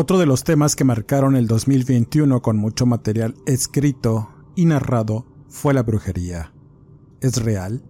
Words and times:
Otro 0.00 0.16
de 0.16 0.26
los 0.26 0.44
temas 0.44 0.76
que 0.76 0.84
marcaron 0.84 1.34
el 1.34 1.48
2021 1.48 2.40
con 2.40 2.56
mucho 2.56 2.86
material 2.86 3.34
escrito 3.46 4.28
y 4.54 4.64
narrado 4.64 5.26
fue 5.48 5.74
la 5.74 5.82
brujería. 5.82 6.52
¿Es 7.20 7.42
real? 7.42 7.82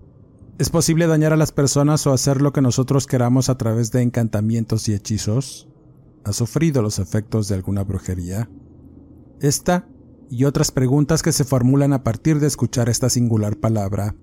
¿Es 0.57 0.71
posible 0.71 1.07
dañar 1.07 1.35
a 1.35 1.37
las 1.37 1.53
personas 1.53 2.07
o 2.07 2.15
hacer 2.15 2.41
lo 2.41 2.55
que 2.55 2.63
nosotros 2.63 3.07
queramos 3.07 3.51
a 3.51 3.59
través 3.59 3.93
de 3.93 4.01
encantamientos 4.01 4.89
y 4.89 4.95
hechizos? 4.95 5.69
¿Ha 6.25 6.33
sufrido 6.33 6.81
los 6.81 6.99
efectos 6.99 7.47
de 7.49 7.57
alguna 7.57 7.85
brujería? 7.85 8.49
Esta 9.43 9.87
y 10.31 10.45
otras 10.45 10.71
preguntas 10.71 11.23
que 11.23 11.33
se 11.33 11.45
formulan 11.45 11.93
a 11.93 12.05
partir 12.05 12.41
de 12.41 12.47
escuchar 12.47 12.89
esta 12.89 13.11
singular 13.11 13.59
palabra, 13.59 14.17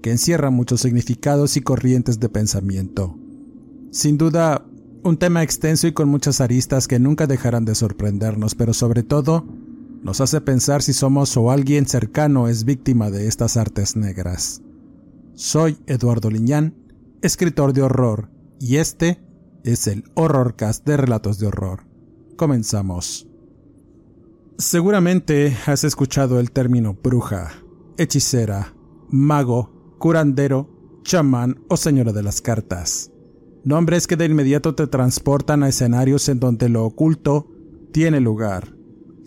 que 0.00 0.12
encierra 0.12 0.50
muchos 0.50 0.82
significados 0.82 1.56
y 1.56 1.60
corrientes 1.60 2.20
de 2.20 2.28
pensamiento. 2.28 3.18
Sin 3.90 4.16
duda, 4.16 4.64
un 5.04 5.16
tema 5.16 5.42
extenso 5.42 5.86
y 5.86 5.92
con 5.92 6.08
muchas 6.08 6.40
aristas 6.40 6.86
que 6.86 6.98
nunca 6.98 7.26
dejarán 7.26 7.64
de 7.64 7.74
sorprendernos, 7.74 8.54
pero 8.54 8.72
sobre 8.72 9.02
todo 9.02 9.44
nos 10.02 10.20
hace 10.20 10.40
pensar 10.40 10.82
si 10.82 10.92
somos 10.92 11.36
o 11.36 11.50
alguien 11.50 11.86
cercano 11.86 12.48
es 12.48 12.64
víctima 12.64 13.10
de 13.10 13.28
estas 13.28 13.56
artes 13.56 13.96
negras. 13.96 14.62
Soy 15.34 15.78
Eduardo 15.86 16.30
Liñán, 16.30 16.74
escritor 17.22 17.72
de 17.72 17.82
horror, 17.82 18.30
y 18.58 18.76
este 18.76 19.20
es 19.64 19.86
el 19.86 20.04
Horrorcast 20.14 20.84
de 20.86 20.96
Relatos 20.96 21.38
de 21.38 21.46
Horror. 21.46 21.84
Comenzamos. 22.36 23.28
Seguramente 24.58 25.56
has 25.66 25.84
escuchado 25.84 26.38
el 26.38 26.50
término 26.50 26.94
bruja, 26.94 27.52
hechicera, 27.96 28.74
mago, 29.08 29.96
curandero, 29.98 31.00
chamán 31.02 31.60
o 31.68 31.76
señora 31.76 32.12
de 32.12 32.22
las 32.22 32.40
cartas. 32.40 33.11
Nombres 33.64 34.08
que 34.08 34.16
de 34.16 34.24
inmediato 34.24 34.74
te 34.74 34.88
transportan 34.88 35.62
a 35.62 35.68
escenarios 35.68 36.28
en 36.28 36.40
donde 36.40 36.68
lo 36.68 36.84
oculto 36.84 37.48
tiene 37.92 38.20
lugar. 38.20 38.74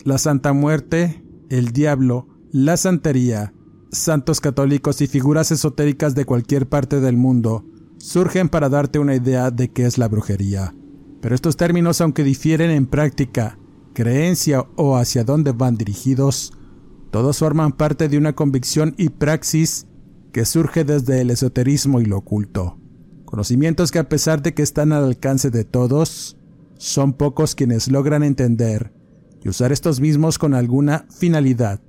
La 0.04 0.18
Santa 0.18 0.52
Muerte, 0.52 1.24
el 1.48 1.72
Diablo, 1.72 2.28
la 2.52 2.76
Santería, 2.76 3.54
santos 3.90 4.40
católicos 4.40 5.00
y 5.00 5.06
figuras 5.06 5.50
esotéricas 5.52 6.14
de 6.14 6.26
cualquier 6.26 6.68
parte 6.68 7.00
del 7.00 7.16
mundo 7.16 7.64
surgen 7.98 8.50
para 8.50 8.68
darte 8.68 8.98
una 8.98 9.14
idea 9.14 9.50
de 9.50 9.72
qué 9.72 9.86
es 9.86 9.96
la 9.96 10.08
brujería. 10.08 10.74
Pero 11.22 11.34
estos 11.34 11.56
términos, 11.56 12.02
aunque 12.02 12.22
difieren 12.22 12.70
en 12.70 12.86
práctica, 12.86 13.58
creencia 13.94 14.66
o 14.76 14.96
hacia 14.96 15.24
dónde 15.24 15.52
van 15.52 15.76
dirigidos, 15.76 16.52
todos 17.10 17.38
forman 17.38 17.72
parte 17.72 18.08
de 18.08 18.18
una 18.18 18.34
convicción 18.34 18.94
y 18.98 19.08
praxis 19.08 19.86
que 20.32 20.44
surge 20.44 20.84
desde 20.84 21.22
el 21.22 21.30
esoterismo 21.30 22.02
y 22.02 22.04
lo 22.04 22.18
oculto. 22.18 22.78
Conocimientos 23.26 23.90
que 23.90 23.98
a 23.98 24.08
pesar 24.08 24.40
de 24.40 24.54
que 24.54 24.62
están 24.62 24.92
al 24.92 25.04
alcance 25.04 25.50
de 25.50 25.64
todos, 25.64 26.36
son 26.78 27.12
pocos 27.12 27.54
quienes 27.54 27.88
logran 27.88 28.22
entender 28.22 28.92
y 29.42 29.48
usar 29.48 29.72
estos 29.72 30.00
mismos 30.00 30.38
con 30.38 30.54
alguna 30.54 31.06
finalidad. 31.10 31.80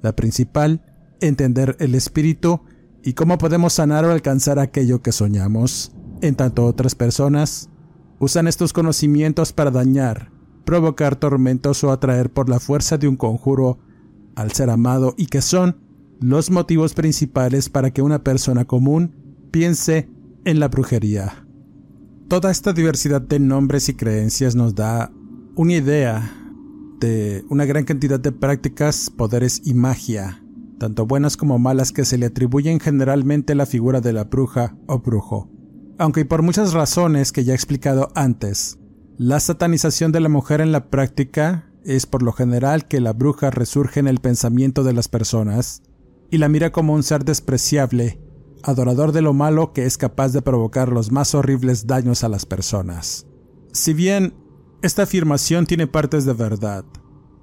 La 0.00 0.16
principal, 0.16 0.82
entender 1.20 1.76
el 1.78 1.94
espíritu 1.94 2.62
y 3.04 3.12
cómo 3.12 3.36
podemos 3.36 3.74
sanar 3.74 4.06
o 4.06 4.12
alcanzar 4.12 4.58
aquello 4.58 5.02
que 5.02 5.12
soñamos. 5.12 5.92
En 6.22 6.36
tanto 6.36 6.64
otras 6.64 6.94
personas 6.94 7.68
usan 8.18 8.48
estos 8.48 8.72
conocimientos 8.72 9.52
para 9.52 9.70
dañar, 9.70 10.32
provocar 10.64 11.16
tormentos 11.16 11.84
o 11.84 11.92
atraer 11.92 12.32
por 12.32 12.48
la 12.48 12.60
fuerza 12.60 12.96
de 12.96 13.08
un 13.08 13.16
conjuro 13.16 13.78
al 14.36 14.52
ser 14.52 14.70
amado 14.70 15.14
y 15.18 15.26
que 15.26 15.42
son 15.42 15.76
los 16.20 16.50
motivos 16.50 16.94
principales 16.94 17.68
para 17.68 17.90
que 17.90 18.00
una 18.00 18.24
persona 18.24 18.64
común 18.64 19.14
piense 19.50 20.08
en 20.44 20.60
la 20.60 20.68
brujería. 20.68 21.46
Toda 22.28 22.50
esta 22.50 22.72
diversidad 22.72 23.20
de 23.20 23.38
nombres 23.38 23.88
y 23.88 23.94
creencias 23.94 24.54
nos 24.54 24.74
da 24.74 25.12
una 25.54 25.74
idea 25.74 26.32
de 27.00 27.44
una 27.48 27.64
gran 27.64 27.84
cantidad 27.84 28.18
de 28.18 28.32
prácticas, 28.32 29.10
poderes 29.10 29.60
y 29.64 29.74
magia, 29.74 30.42
tanto 30.78 31.06
buenas 31.06 31.36
como 31.36 31.58
malas 31.58 31.92
que 31.92 32.04
se 32.04 32.16
le 32.16 32.26
atribuyen 32.26 32.80
generalmente 32.80 33.52
a 33.52 33.56
la 33.56 33.66
figura 33.66 34.00
de 34.00 34.12
la 34.12 34.24
bruja 34.24 34.76
o 34.86 35.00
brujo. 35.00 35.50
Aunque 35.98 36.24
por 36.24 36.42
muchas 36.42 36.72
razones 36.72 37.32
que 37.32 37.44
ya 37.44 37.52
he 37.52 37.56
explicado 37.56 38.10
antes, 38.14 38.78
la 39.18 39.40
satanización 39.40 40.10
de 40.10 40.20
la 40.20 40.28
mujer 40.28 40.60
en 40.60 40.72
la 40.72 40.88
práctica 40.88 41.70
es 41.84 42.06
por 42.06 42.22
lo 42.22 42.32
general 42.32 42.88
que 42.88 43.00
la 43.00 43.12
bruja 43.12 43.50
resurge 43.50 44.00
en 44.00 44.08
el 44.08 44.20
pensamiento 44.20 44.84
de 44.84 44.94
las 44.94 45.08
personas 45.08 45.82
y 46.30 46.38
la 46.38 46.48
mira 46.48 46.72
como 46.72 46.94
un 46.94 47.02
ser 47.02 47.24
despreciable 47.24 48.21
adorador 48.62 49.12
de 49.12 49.22
lo 49.22 49.32
malo 49.32 49.72
que 49.72 49.86
es 49.86 49.98
capaz 49.98 50.32
de 50.32 50.42
provocar 50.42 50.90
los 50.90 51.10
más 51.10 51.34
horribles 51.34 51.86
daños 51.86 52.24
a 52.24 52.28
las 52.28 52.46
personas. 52.46 53.26
Si 53.72 53.94
bien 53.94 54.34
esta 54.82 55.02
afirmación 55.02 55.66
tiene 55.66 55.86
partes 55.86 56.24
de 56.24 56.32
verdad, 56.32 56.84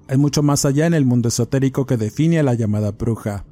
hay 0.07 0.17
mucho 0.17 0.43
más 0.43 0.65
allá 0.65 0.87
en 0.87 0.93
el 0.93 1.05
mundo 1.05 1.29
esotérico 1.29 1.85
que 1.85 1.97
define 1.97 2.39
a 2.39 2.43
la 2.43 2.53
llamada 2.53 2.91
bruja, 2.91 3.45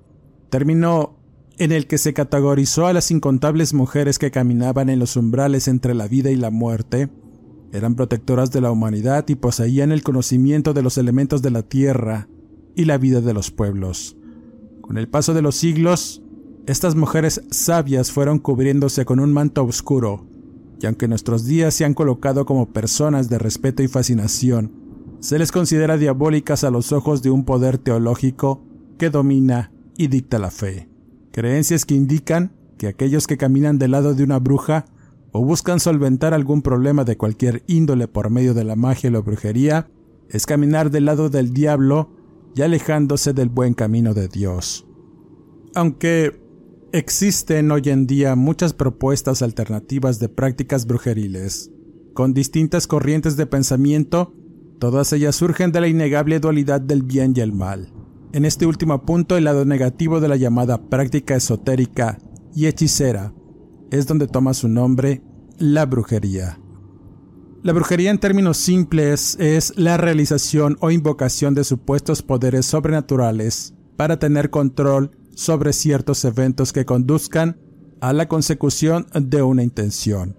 término 0.50 1.18
en 1.58 1.72
el 1.72 1.88
que 1.88 1.98
se 1.98 2.14
categorizó 2.14 2.88
a 2.88 2.94
las 2.94 3.12
incontables 3.12 3.74
mujeres 3.74 4.20
que 4.20 4.32
caminaban 4.32 4.90
en 4.90 5.00
los 5.00 5.16
umbrales 5.16 5.68
entre 5.68 5.94
la 5.94 6.08
vida 6.08 6.30
y 6.30 6.36
la 6.36 6.52
muerte, 6.52 7.10
eran 7.72 7.96
protectoras 7.96 8.52
de 8.52 8.62
la 8.62 8.72
humanidad 8.72 9.26
y 9.28 9.36
poseían 9.36 9.92
el 9.92 10.04
conocimiento 10.04 10.74
de 10.74 10.84
los 10.84 10.98
elementos 10.98 11.42
de 11.42 11.52
la 11.52 11.64
tierra 11.64 12.28
y 12.76 12.86
la 12.86 12.98
vida 12.98 13.22
de 13.22 13.34
los 13.34 13.52
pueblos. 13.52 14.16
Con 14.82 14.98
el 14.98 15.10
paso 15.10 15.34
de 15.34 15.42
los 15.42 15.56
siglos, 15.56 16.22
estas 16.68 16.96
mujeres 16.96 17.42
sabias 17.50 18.12
fueron 18.12 18.40
cubriéndose 18.40 19.06
con 19.06 19.22
un 19.22 19.32
manto 19.32 19.64
oscuro, 19.64 20.28
y 20.82 20.86
aunque 20.86 21.08
nuestros 21.08 21.46
días 21.46 21.74
se 21.74 21.86
han 21.86 21.94
colocado 21.94 22.46
como 22.46 22.74
personas 22.74 23.30
de 23.30 23.40
respeto 23.40 23.84
y 23.84 23.88
fascinación, 23.88 24.74
se 25.22 25.40
les 25.40 25.54
considera 25.54 25.98
diabólicas 25.98 26.66
a 26.66 26.70
los 26.70 26.92
ojos 26.92 27.24
de 27.24 27.32
un 27.32 27.46
poder 27.46 27.78
teológico 27.78 28.66
que 28.98 29.10
domina 29.10 29.72
y 29.98 30.08
dicta 30.08 30.40
la 30.40 30.52
fe. 30.52 30.90
Creencias 31.32 31.86
que 31.86 31.96
indican 31.96 32.52
que 32.78 32.88
aquellos 32.88 33.28
que 33.28 33.38
caminan 33.38 33.80
del 33.80 33.92
lado 33.92 34.14
de 34.14 34.26
una 34.26 34.40
bruja 34.40 34.86
o 35.32 35.46
buscan 35.46 35.80
solventar 35.80 36.34
algún 36.34 36.62
problema 36.62 37.06
de 37.06 37.16
cualquier 37.16 37.64
índole 37.68 38.10
por 38.10 38.30
medio 38.30 38.54
de 38.54 38.66
la 38.66 38.76
magia 38.76 39.10
y 39.10 39.14
la 39.14 39.20
brujería, 39.20 39.90
es 40.30 40.46
caminar 40.46 40.92
del 40.92 41.06
lado 41.06 41.30
del 41.30 41.54
diablo 41.54 42.10
y 42.56 42.62
alejándose 42.62 43.32
del 43.32 43.48
buen 43.48 43.74
camino 43.74 44.14
de 44.14 44.28
Dios. 44.28 44.86
Aunque 45.74 46.47
Existen 46.94 47.70
hoy 47.72 47.82
en 47.88 48.08
día 48.08 48.36
muchas 48.38 48.72
propuestas 48.72 49.42
alternativas 49.42 50.20
de 50.20 50.30
prácticas 50.30 50.88
brujeriles, 50.88 51.70
con 52.14 52.34
distintas 52.34 52.88
corrientes 52.88 53.36
de 53.36 53.46
pensamiento, 53.46 54.34
todas 54.80 55.12
ellas 55.12 55.36
surgen 55.36 55.74
de 55.74 55.82
la 55.82 55.90
innegable 55.90 56.40
dualidad 56.40 56.80
del 56.80 57.04
bien 57.04 57.34
y 57.36 57.42
el 57.42 57.52
mal. 57.52 57.92
En 58.32 58.46
este 58.46 58.66
último 58.66 59.06
punto, 59.06 59.36
el 59.36 59.44
lado 59.44 59.66
negativo 59.66 60.22
de 60.22 60.30
la 60.30 60.38
llamada 60.38 60.90
práctica 60.90 61.36
esotérica 61.36 62.20
y 62.56 62.68
hechicera 62.68 63.34
es 63.92 64.08
donde 64.08 64.28
toma 64.28 64.54
su 64.54 64.70
nombre 64.70 65.22
la 65.58 65.86
brujería. 65.86 66.58
La 67.64 67.74
brujería 67.74 68.12
en 68.12 68.20
términos 68.20 68.56
simples 68.56 69.36
es 69.42 69.74
la 69.78 69.98
realización 69.98 70.78
o 70.80 70.90
invocación 70.90 71.54
de 71.54 71.66
supuestos 71.66 72.22
poderes 72.22 72.66
sobrenaturales 72.66 73.74
para 73.98 74.20
tener 74.20 74.50
control 74.50 75.12
sobre 75.38 75.72
ciertos 75.72 76.26
eventos 76.26 76.74
que 76.74 76.84
conduzcan 76.84 77.60
a 78.02 78.12
la 78.12 78.28
consecución 78.28 79.06
de 79.14 79.44
una 79.44 79.62
intención. 79.62 80.36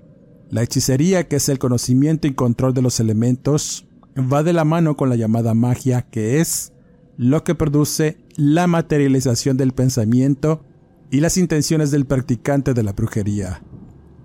La 0.50 0.64
hechicería, 0.64 1.28
que 1.28 1.36
es 1.36 1.48
el 1.48 1.60
conocimiento 1.60 2.26
y 2.26 2.34
control 2.34 2.74
de 2.74 2.82
los 2.82 2.98
elementos, 2.98 3.86
va 4.18 4.42
de 4.42 4.52
la 4.52 4.64
mano 4.64 4.96
con 4.96 5.08
la 5.08 5.14
llamada 5.14 5.54
magia, 5.54 6.02
que 6.02 6.40
es 6.40 6.72
lo 7.16 7.44
que 7.44 7.54
produce 7.54 8.18
la 8.34 8.66
materialización 8.66 9.56
del 9.56 9.72
pensamiento 9.72 10.64
y 11.12 11.20
las 11.20 11.36
intenciones 11.36 11.92
del 11.92 12.04
practicante 12.04 12.74
de 12.74 12.82
la 12.82 12.92
brujería. 12.92 13.62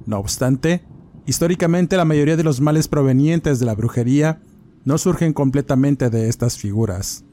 No 0.07 0.17
obstante, 0.17 0.83
históricamente 1.27 1.97
la 1.97 2.05
mayoría 2.05 2.35
de 2.35 2.43
los 2.43 2.61
males 2.61 2.87
provenientes 2.87 3.59
de 3.59 3.67
la 3.67 3.75
brujería 3.75 4.41
no 4.85 4.97
surgen 4.97 5.33
completamente 5.33 6.09
de 6.09 6.29
estas 6.29 6.57
figuras, 6.57 7.25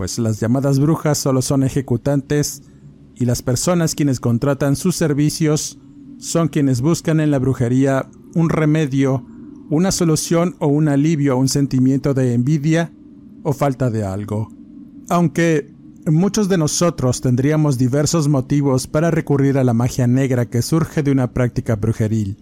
pues 0.00 0.18
las 0.18 0.40
llamadas 0.40 0.78
brujas 0.78 1.18
solo 1.18 1.42
son 1.42 1.62
ejecutantes 1.62 2.62
y 3.16 3.26
las 3.26 3.42
personas 3.42 3.94
quienes 3.94 4.18
contratan 4.18 4.74
sus 4.74 4.96
servicios 4.96 5.78
son 6.16 6.48
quienes 6.48 6.80
buscan 6.80 7.20
en 7.20 7.30
la 7.30 7.38
brujería 7.38 8.08
un 8.34 8.48
remedio, 8.48 9.26
una 9.68 9.92
solución 9.92 10.56
o 10.58 10.68
un 10.68 10.88
alivio 10.88 11.34
a 11.34 11.36
un 11.36 11.48
sentimiento 11.48 12.14
de 12.14 12.32
envidia 12.32 12.94
o 13.42 13.52
falta 13.52 13.90
de 13.90 14.02
algo. 14.02 14.48
Aunque 15.10 15.70
muchos 16.06 16.48
de 16.48 16.56
nosotros 16.56 17.20
tendríamos 17.20 17.76
diversos 17.76 18.26
motivos 18.26 18.86
para 18.86 19.10
recurrir 19.10 19.58
a 19.58 19.64
la 19.64 19.74
magia 19.74 20.06
negra 20.06 20.46
que 20.46 20.62
surge 20.62 21.02
de 21.02 21.12
una 21.12 21.34
práctica 21.34 21.76
brujeril. 21.76 22.38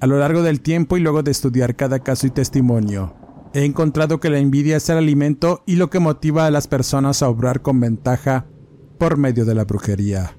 A 0.00 0.06
lo 0.06 0.16
largo 0.16 0.44
del 0.44 0.60
tiempo 0.60 0.96
y 0.96 1.00
luego 1.00 1.24
de 1.24 1.32
estudiar 1.32 1.74
cada 1.74 1.98
caso 1.98 2.28
y 2.28 2.30
testimonio, 2.30 3.16
he 3.54 3.64
encontrado 3.64 4.18
que 4.18 4.30
la 4.30 4.40
envidia 4.40 4.76
es 4.76 4.88
el 4.90 4.98
alimento 4.98 5.62
y 5.64 5.76
lo 5.76 5.88
que 5.88 6.00
motiva 6.00 6.46
a 6.46 6.50
las 6.50 6.66
personas 6.66 7.22
a 7.22 7.28
obrar 7.28 7.62
con 7.62 7.78
ventaja 7.78 8.46
por 8.98 9.16
medio 9.16 9.44
de 9.44 9.54
la 9.54 9.64
brujería. 9.64 10.36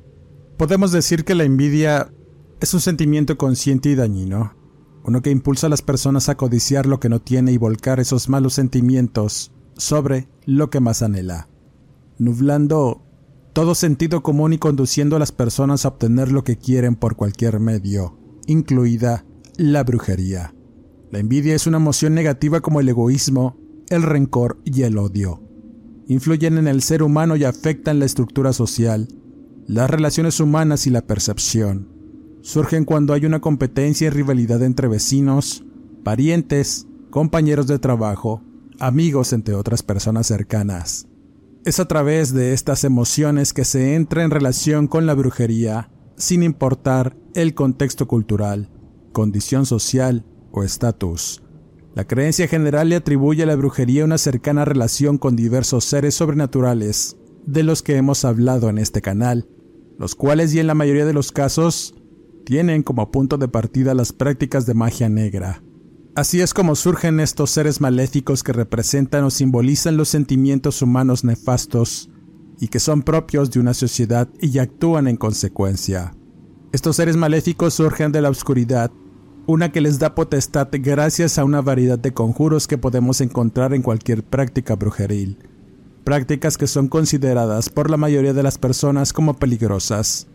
Podemos 0.58 0.92
decir 0.92 1.24
que 1.24 1.34
la 1.34 1.46
envidia 1.46 2.12
es 2.60 2.74
un 2.74 2.82
sentimiento 2.82 3.38
consciente 3.38 3.90
y 3.90 3.96
dañino, 3.96 4.54
uno 5.06 5.22
que 5.22 5.32
impulsa 5.32 5.68
a 5.68 5.70
las 5.70 5.82
personas 5.82 6.28
a 6.28 6.36
codiciar 6.36 6.86
lo 6.86 7.00
que 7.00 7.08
no 7.08 7.22
tiene 7.22 7.54
y 7.54 7.58
volcar 7.58 8.02
esos 8.02 8.28
malos 8.28 8.54
sentimientos 8.54 9.54
sobre 9.78 10.28
lo 10.46 10.70
que 10.70 10.82
más 10.82 11.02
anhela, 11.02 11.48
nublando 12.18 13.02
todo 13.54 13.76
sentido 13.76 14.24
común 14.24 14.52
y 14.52 14.58
conduciendo 14.58 15.16
a 15.16 15.20
las 15.20 15.32
personas 15.32 15.86
a 15.86 15.90
obtener 15.90 16.34
lo 16.34 16.44
que 16.44 16.58
quieren 16.58 16.98
por 16.98 17.16
cualquier 17.16 17.62
medio, 17.62 18.20
incluida 18.46 19.26
la 19.56 19.86
brujería. 19.86 20.54
La 21.16 21.22
envidia 21.22 21.56
es 21.56 21.66
una 21.66 21.78
emoción 21.78 22.14
negativa 22.14 22.60
como 22.60 22.82
el 22.82 22.90
egoísmo, 22.90 23.56
el 23.88 24.04
rencor 24.04 24.60
y 24.66 24.82
el 24.82 24.98
odio. 24.98 25.42
Influyen 26.10 26.58
en 26.58 26.68
el 26.68 26.82
ser 26.82 27.04
humano 27.04 27.38
y 27.38 27.46
afectan 27.46 28.00
la 28.00 28.06
estructura 28.06 28.52
social, 28.52 29.08
las 29.66 29.90
relaciones 29.90 30.42
humanas 30.42 30.88
y 30.88 30.90
la 30.90 31.08
percepción 31.08 31.88
surgen 32.42 32.84
cuando 32.84 33.14
hay 33.14 33.26
una 33.26 33.40
competencia 33.40 34.08
y 34.08 34.10
rivalidad 34.10 34.62
entre 34.62 34.90
vecinos, 34.90 35.64
parientes, 36.04 36.86
compañeros 37.12 37.68
de 37.68 37.80
trabajo, 37.80 38.42
amigos, 38.82 39.32
entre 39.32 39.56
otras 39.56 39.84
personas 39.84 40.28
cercanas. 40.28 41.08
Es 41.64 41.80
a 41.80 41.88
través 41.88 42.34
de 42.34 42.52
estas 42.52 42.84
emociones 42.84 43.54
que 43.54 43.64
se 43.64 43.96
entra 43.96 44.26
en 44.26 44.32
relación 44.32 44.88
con 44.88 45.06
la 45.06 45.14
brujería, 45.14 45.90
sin 46.18 46.44
importar 46.44 47.16
el 47.36 47.54
contexto 47.56 48.06
cultural, 48.06 48.70
condición 49.14 49.66
social 49.66 50.26
o 50.56 50.64
estatus. 50.64 51.42
La 51.94 52.06
creencia 52.06 52.48
general 52.48 52.90
le 52.90 52.96
atribuye 52.96 53.44
a 53.44 53.46
la 53.46 53.56
brujería 53.56 54.04
una 54.04 54.18
cercana 54.18 54.66
relación 54.66 55.18
con 55.18 55.36
diversos 55.36 55.86
seres 55.86 56.16
sobrenaturales, 56.16 57.18
de 57.46 57.64
los 57.64 57.84
que 57.84 57.96
hemos 57.96 58.26
hablado 58.26 58.70
en 58.70 58.78
este 58.78 59.02
canal, 59.02 59.48
los 59.98 60.16
cuales 60.16 60.54
y 60.54 60.60
en 60.60 60.68
la 60.68 60.74
mayoría 60.74 61.06
de 61.06 61.14
los 61.14 61.32
casos 61.32 61.96
tienen 62.46 62.84
como 62.84 63.12
punto 63.12 63.38
de 63.38 63.48
partida 63.48 63.94
las 63.94 64.14
prácticas 64.14 64.66
de 64.66 64.74
magia 64.74 65.10
negra. 65.10 65.64
Así 66.16 66.42
es 66.42 66.54
como 66.54 66.76
surgen 66.76 67.20
estos 67.20 67.52
seres 67.52 67.82
maléficos 67.82 68.44
que 68.44 68.54
representan 68.54 69.26
o 69.26 69.30
simbolizan 69.30 69.98
los 69.98 70.10
sentimientos 70.10 70.82
humanos 70.82 71.24
nefastos 71.24 72.10
y 72.60 72.70
que 72.70 72.80
son 72.80 73.02
propios 73.02 73.52
de 73.52 73.60
una 73.60 73.74
sociedad 73.74 74.30
y 74.40 74.60
actúan 74.60 75.08
en 75.08 75.18
consecuencia. 75.18 76.16
Estos 76.72 76.96
seres 76.96 77.18
maléficos 77.18 77.74
surgen 77.74 78.12
de 78.12 78.22
la 78.22 78.30
oscuridad, 78.30 78.92
una 79.48 79.72
que 79.72 79.82
les 79.82 80.00
da 80.00 80.16
potestad 80.16 80.70
gracias 80.72 81.38
a 81.38 81.46
una 81.46 81.62
variedad 81.62 82.00
de 82.00 82.14
conjuros 82.14 82.68
que 82.68 82.78
podemos 82.78 83.22
encontrar 83.22 83.74
en 83.74 83.82
cualquier 83.82 84.24
práctica 84.24 84.76
brujeril, 84.76 85.38
prácticas 86.04 86.58
que 86.58 86.68
son 86.68 86.88
consideradas 86.88 87.70
por 87.70 87.90
la 87.90 87.98
mayoría 87.98 88.34
de 88.34 88.44
las 88.44 88.58
personas 88.58 89.14
como 89.14 89.36
peligrosas 89.36 90.28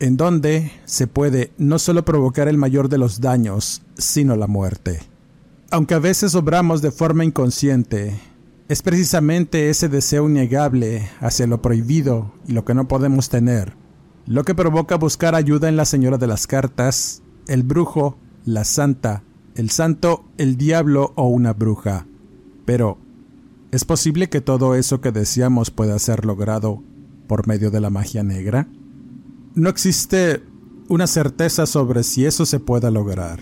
en 0.00 0.16
donde 0.16 0.72
se 0.84 1.06
puede 1.06 1.52
no 1.58 1.78
solo 1.78 2.04
provocar 2.04 2.48
el 2.48 2.58
mayor 2.58 2.88
de 2.88 2.98
los 2.98 3.20
daños, 3.20 3.82
sino 3.96 4.36
la 4.36 4.46
muerte. 4.46 5.00
Aunque 5.70 5.94
a 5.94 5.98
veces 5.98 6.34
obramos 6.34 6.82
de 6.82 6.90
forma 6.90 7.24
inconsciente, 7.24 8.18
es 8.68 8.82
precisamente 8.82 9.70
ese 9.70 9.88
deseo 9.88 10.28
innegable 10.28 11.08
hacia 11.20 11.46
lo 11.46 11.62
prohibido 11.62 12.32
y 12.46 12.52
lo 12.52 12.64
que 12.64 12.74
no 12.74 12.88
podemos 12.88 13.28
tener, 13.28 13.74
lo 14.26 14.44
que 14.44 14.54
provoca 14.54 14.96
buscar 14.96 15.34
ayuda 15.34 15.68
en 15.68 15.76
la 15.76 15.84
Señora 15.84 16.18
de 16.18 16.26
las 16.26 16.46
Cartas, 16.46 17.22
el 17.46 17.62
brujo, 17.62 18.18
la 18.46 18.64
santa, 18.64 19.22
el 19.54 19.68
santo, 19.68 20.24
el 20.38 20.56
diablo 20.56 21.12
o 21.16 21.28
una 21.28 21.52
bruja. 21.52 22.06
Pero, 22.64 22.96
¿es 23.70 23.84
posible 23.84 24.30
que 24.30 24.40
todo 24.40 24.74
eso 24.74 25.02
que 25.02 25.12
deseamos 25.12 25.70
pueda 25.70 25.98
ser 25.98 26.24
logrado 26.24 26.82
por 27.26 27.46
medio 27.46 27.70
de 27.70 27.80
la 27.80 27.90
magia 27.90 28.22
negra? 28.22 28.68
no 29.56 29.70
existe 29.70 30.42
una 30.88 31.06
certeza 31.06 31.64
sobre 31.64 32.04
si 32.04 32.26
eso 32.26 32.44
se 32.44 32.60
pueda 32.60 32.90
lograr. 32.90 33.40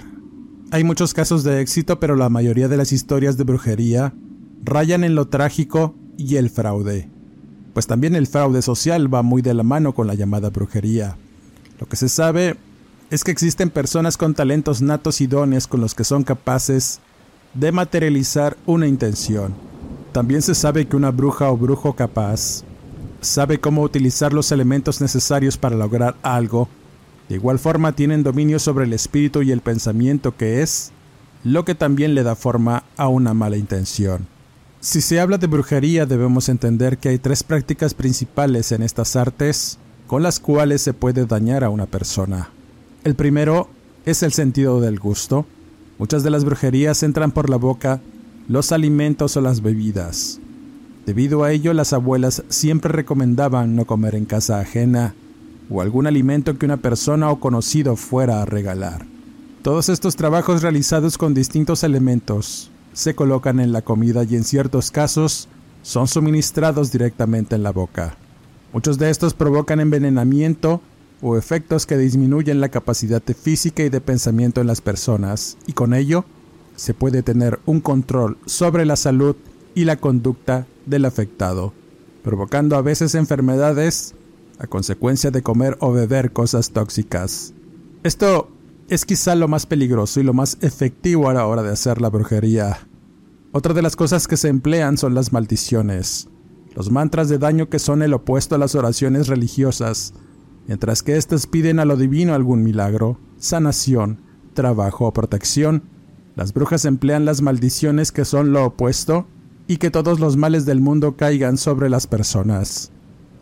Hay 0.70 0.84
muchos 0.84 1.12
casos 1.12 1.42
de 1.42 1.60
éxito, 1.60 1.98
pero 1.98 2.14
la 2.14 2.28
mayoría 2.28 2.68
de 2.68 2.76
las 2.76 2.92
historias 2.92 3.36
de 3.36 3.42
brujería 3.42 4.14
rayan 4.62 5.02
en 5.02 5.16
lo 5.16 5.26
trágico 5.26 5.96
y 6.16 6.36
el 6.36 6.50
fraude. 6.50 7.10
Pues 7.74 7.88
también 7.88 8.14
el 8.14 8.28
fraude 8.28 8.62
social 8.62 9.12
va 9.12 9.22
muy 9.22 9.42
de 9.42 9.54
la 9.54 9.64
mano 9.64 9.92
con 9.92 10.06
la 10.06 10.14
llamada 10.14 10.50
brujería. 10.50 11.16
Lo 11.80 11.88
que 11.88 11.96
se 11.96 12.08
sabe 12.08 12.56
es 13.14 13.22
que 13.22 13.30
existen 13.30 13.70
personas 13.70 14.16
con 14.16 14.34
talentos 14.34 14.82
natos 14.82 15.20
y 15.20 15.28
dones 15.28 15.68
con 15.68 15.80
los 15.80 15.94
que 15.94 16.02
son 16.02 16.24
capaces 16.24 16.98
de 17.54 17.70
materializar 17.70 18.56
una 18.66 18.88
intención. 18.88 19.54
También 20.10 20.42
se 20.42 20.56
sabe 20.56 20.88
que 20.88 20.96
una 20.96 21.12
bruja 21.12 21.48
o 21.48 21.56
brujo 21.56 21.94
capaz 21.94 22.64
sabe 23.20 23.60
cómo 23.60 23.82
utilizar 23.82 24.32
los 24.32 24.50
elementos 24.50 25.00
necesarios 25.00 25.56
para 25.56 25.76
lograr 25.76 26.16
algo. 26.22 26.68
De 27.28 27.36
igual 27.36 27.60
forma 27.60 27.92
tienen 27.92 28.24
dominio 28.24 28.58
sobre 28.58 28.84
el 28.84 28.92
espíritu 28.92 29.42
y 29.42 29.52
el 29.52 29.60
pensamiento 29.60 30.36
que 30.36 30.60
es 30.62 30.90
lo 31.44 31.64
que 31.64 31.76
también 31.76 32.16
le 32.16 32.24
da 32.24 32.34
forma 32.34 32.82
a 32.96 33.06
una 33.06 33.32
mala 33.32 33.56
intención. 33.56 34.26
Si 34.80 35.00
se 35.00 35.20
habla 35.20 35.38
de 35.38 35.46
brujería 35.46 36.04
debemos 36.04 36.48
entender 36.48 36.98
que 36.98 37.10
hay 37.10 37.18
tres 37.18 37.44
prácticas 37.44 37.94
principales 37.94 38.72
en 38.72 38.82
estas 38.82 39.14
artes 39.14 39.78
con 40.08 40.24
las 40.24 40.40
cuales 40.40 40.82
se 40.82 40.94
puede 40.94 41.26
dañar 41.26 41.62
a 41.62 41.70
una 41.70 41.86
persona. 41.86 42.50
El 43.04 43.16
primero 43.16 43.68
es 44.06 44.22
el 44.22 44.32
sentido 44.32 44.80
del 44.80 44.98
gusto. 44.98 45.44
Muchas 45.98 46.22
de 46.22 46.30
las 46.30 46.46
brujerías 46.46 47.02
entran 47.02 47.32
por 47.32 47.50
la 47.50 47.56
boca, 47.56 48.00
los 48.48 48.72
alimentos 48.72 49.36
o 49.36 49.42
las 49.42 49.60
bebidas. 49.60 50.40
Debido 51.04 51.44
a 51.44 51.52
ello, 51.52 51.74
las 51.74 51.92
abuelas 51.92 52.44
siempre 52.48 52.90
recomendaban 52.90 53.76
no 53.76 53.84
comer 53.84 54.14
en 54.14 54.24
casa 54.24 54.58
ajena 54.58 55.14
o 55.68 55.82
algún 55.82 56.06
alimento 56.06 56.56
que 56.56 56.64
una 56.64 56.78
persona 56.78 57.30
o 57.30 57.40
conocido 57.40 57.96
fuera 57.96 58.40
a 58.40 58.46
regalar. 58.46 59.04
Todos 59.60 59.90
estos 59.90 60.16
trabajos 60.16 60.62
realizados 60.62 61.18
con 61.18 61.34
distintos 61.34 61.84
elementos 61.84 62.70
se 62.94 63.14
colocan 63.14 63.60
en 63.60 63.72
la 63.72 63.82
comida 63.82 64.24
y 64.24 64.34
en 64.34 64.44
ciertos 64.44 64.90
casos 64.90 65.48
son 65.82 66.08
suministrados 66.08 66.90
directamente 66.90 67.54
en 67.54 67.64
la 67.64 67.72
boca. 67.72 68.16
Muchos 68.72 68.96
de 68.96 69.10
estos 69.10 69.34
provocan 69.34 69.80
envenenamiento 69.80 70.80
o 71.26 71.38
efectos 71.38 71.86
que 71.86 71.96
disminuyen 71.96 72.60
la 72.60 72.68
capacidad 72.68 73.22
física 73.22 73.82
y 73.82 73.88
de 73.88 74.02
pensamiento 74.02 74.60
en 74.60 74.66
las 74.66 74.82
personas 74.82 75.56
y 75.66 75.72
con 75.72 75.94
ello 75.94 76.26
se 76.76 76.92
puede 76.92 77.22
tener 77.22 77.60
un 77.64 77.80
control 77.80 78.36
sobre 78.44 78.84
la 78.84 78.96
salud 78.96 79.34
y 79.74 79.84
la 79.84 79.96
conducta 79.96 80.66
del 80.84 81.06
afectado, 81.06 81.72
provocando 82.22 82.76
a 82.76 82.82
veces 82.82 83.14
enfermedades 83.14 84.14
a 84.58 84.66
consecuencia 84.66 85.30
de 85.30 85.42
comer 85.42 85.78
o 85.80 85.92
beber 85.92 86.30
cosas 86.30 86.72
tóxicas. 86.72 87.54
Esto 88.02 88.50
es 88.90 89.06
quizá 89.06 89.34
lo 89.34 89.48
más 89.48 89.64
peligroso 89.64 90.20
y 90.20 90.24
lo 90.24 90.34
más 90.34 90.58
efectivo 90.60 91.30
a 91.30 91.34
la 91.34 91.46
hora 91.46 91.62
de 91.62 91.72
hacer 91.72 92.02
la 92.02 92.10
brujería. 92.10 92.86
Otra 93.50 93.72
de 93.72 93.80
las 93.80 93.96
cosas 93.96 94.28
que 94.28 94.36
se 94.36 94.48
emplean 94.48 94.98
son 94.98 95.14
las 95.14 95.32
maldiciones, 95.32 96.28
los 96.74 96.90
mantras 96.90 97.30
de 97.30 97.38
daño 97.38 97.70
que 97.70 97.78
son 97.78 98.02
el 98.02 98.12
opuesto 98.12 98.56
a 98.56 98.58
las 98.58 98.74
oraciones 98.74 99.28
religiosas, 99.28 100.12
mientras 100.66 101.02
que 101.02 101.16
éstas 101.16 101.46
piden 101.46 101.78
a 101.78 101.84
lo 101.84 101.96
divino 101.96 102.34
algún 102.34 102.62
milagro, 102.62 103.18
sanación, 103.38 104.20
trabajo 104.54 105.06
o 105.06 105.12
protección. 105.12 105.82
Las 106.36 106.52
brujas 106.52 106.84
emplean 106.84 107.24
las 107.24 107.42
maldiciones 107.42 108.12
que 108.12 108.24
son 108.24 108.52
lo 108.52 108.64
opuesto 108.64 109.26
y 109.66 109.76
que 109.76 109.90
todos 109.90 110.20
los 110.20 110.36
males 110.36 110.66
del 110.66 110.80
mundo 110.80 111.16
caigan 111.16 111.58
sobre 111.58 111.88
las 111.88 112.06
personas. 112.06 112.90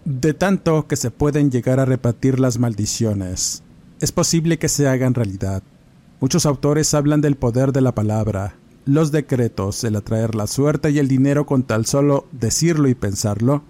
De 0.04 0.34
tanto 0.34 0.86
que 0.88 0.96
se 0.96 1.10
pueden 1.10 1.50
llegar 1.50 1.78
a 1.78 1.84
repartir 1.84 2.40
las 2.40 2.58
maldiciones, 2.58 3.62
es 4.00 4.10
posible 4.10 4.58
que 4.58 4.68
se 4.68 4.88
hagan 4.88 5.14
realidad. 5.14 5.62
Muchos 6.20 6.44
autores 6.44 6.92
hablan 6.94 7.20
del 7.20 7.36
poder 7.36 7.72
de 7.72 7.80
la 7.80 7.94
palabra, 7.94 8.54
los 8.84 9.12
decretos, 9.12 9.84
el 9.84 9.94
atraer 9.94 10.34
la 10.34 10.48
suerte 10.48 10.90
y 10.90 10.98
el 10.98 11.06
dinero 11.06 11.46
con 11.46 11.62
tal 11.62 11.86
solo 11.86 12.26
decirlo 12.32 12.88
y 12.88 12.94
pensarlo, 12.94 13.62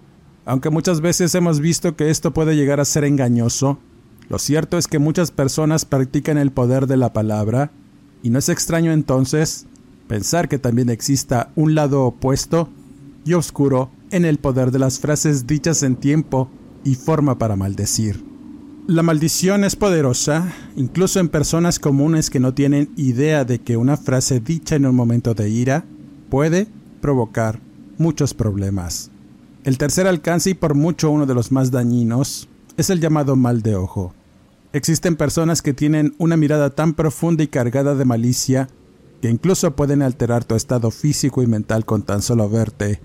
aunque 0.45 0.69
muchas 0.69 1.01
veces 1.01 1.33
hemos 1.35 1.59
visto 1.59 1.95
que 1.95 2.09
esto 2.09 2.33
puede 2.33 2.55
llegar 2.55 2.79
a 2.79 2.85
ser 2.85 3.03
engañoso, 3.03 3.79
lo 4.29 4.39
cierto 4.39 4.77
es 4.77 4.87
que 4.87 4.99
muchas 4.99 5.31
personas 5.31 5.85
practican 5.85 6.37
el 6.37 6.51
poder 6.51 6.87
de 6.87 6.97
la 6.97 7.13
palabra, 7.13 7.71
y 8.21 8.29
no 8.29 8.39
es 8.39 8.49
extraño 8.49 8.91
entonces 8.91 9.65
pensar 10.07 10.47
que 10.47 10.59
también 10.59 10.89
exista 10.89 11.51
un 11.55 11.75
lado 11.75 12.03
opuesto 12.03 12.69
y 13.25 13.33
oscuro 13.33 13.91
en 14.11 14.25
el 14.25 14.37
poder 14.37 14.71
de 14.71 14.79
las 14.79 14.99
frases 14.99 15.47
dichas 15.47 15.83
en 15.83 15.95
tiempo 15.95 16.49
y 16.83 16.95
forma 16.95 17.37
para 17.37 17.55
maldecir. 17.55 18.23
La 18.85 19.01
maldición 19.01 19.63
es 19.63 19.77
poderosa, 19.77 20.53
incluso 20.75 21.19
en 21.19 21.29
personas 21.29 21.79
comunes 21.79 22.29
que 22.29 22.41
no 22.41 22.53
tienen 22.53 22.91
idea 22.97 23.45
de 23.45 23.59
que 23.59 23.77
una 23.77 23.95
frase 23.95 24.41
dicha 24.41 24.75
en 24.75 24.85
un 24.85 24.95
momento 24.95 25.33
de 25.33 25.49
ira 25.49 25.85
puede 26.29 26.67
provocar 27.01 27.59
muchos 27.97 28.33
problemas. 28.33 29.09
El 29.63 29.77
tercer 29.77 30.07
alcance 30.07 30.49
y 30.49 30.53
por 30.55 30.75
mucho 30.75 31.09
uno 31.09 31.25
de 31.25 31.33
los 31.33 31.53
más 31.53 31.71
dañinos 31.71 32.49
es 32.75 32.89
el 32.89 32.99
llamado 32.99 33.37
mal 33.37 33.61
de 33.61 33.77
ojo. 33.77 34.13
Existen 34.73 35.15
personas 35.15 35.61
que 35.61 35.73
tienen 35.73 36.15
una 36.17 36.35
mirada 36.35 36.71
tan 36.71 36.93
profunda 36.93 37.43
y 37.43 37.47
cargada 37.47 37.95
de 37.95 38.03
malicia 38.03 38.67
que 39.21 39.29
incluso 39.29 39.73
pueden 39.73 40.01
alterar 40.01 40.43
tu 40.43 40.55
estado 40.55 40.91
físico 40.91 41.41
y 41.41 41.47
mental 41.47 41.85
con 41.85 42.03
tan 42.03 42.21
solo 42.21 42.49
verte. 42.49 42.99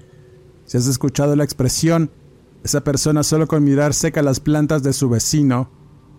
Si 0.64 0.76
has 0.76 0.88
escuchado 0.88 1.36
la 1.36 1.44
expresión 1.44 2.10
esa 2.64 2.82
persona 2.82 3.22
solo 3.22 3.46
con 3.46 3.62
mirar 3.62 3.94
seca 3.94 4.20
las 4.20 4.40
plantas 4.40 4.82
de 4.82 4.92
su 4.92 5.08
vecino 5.08 5.70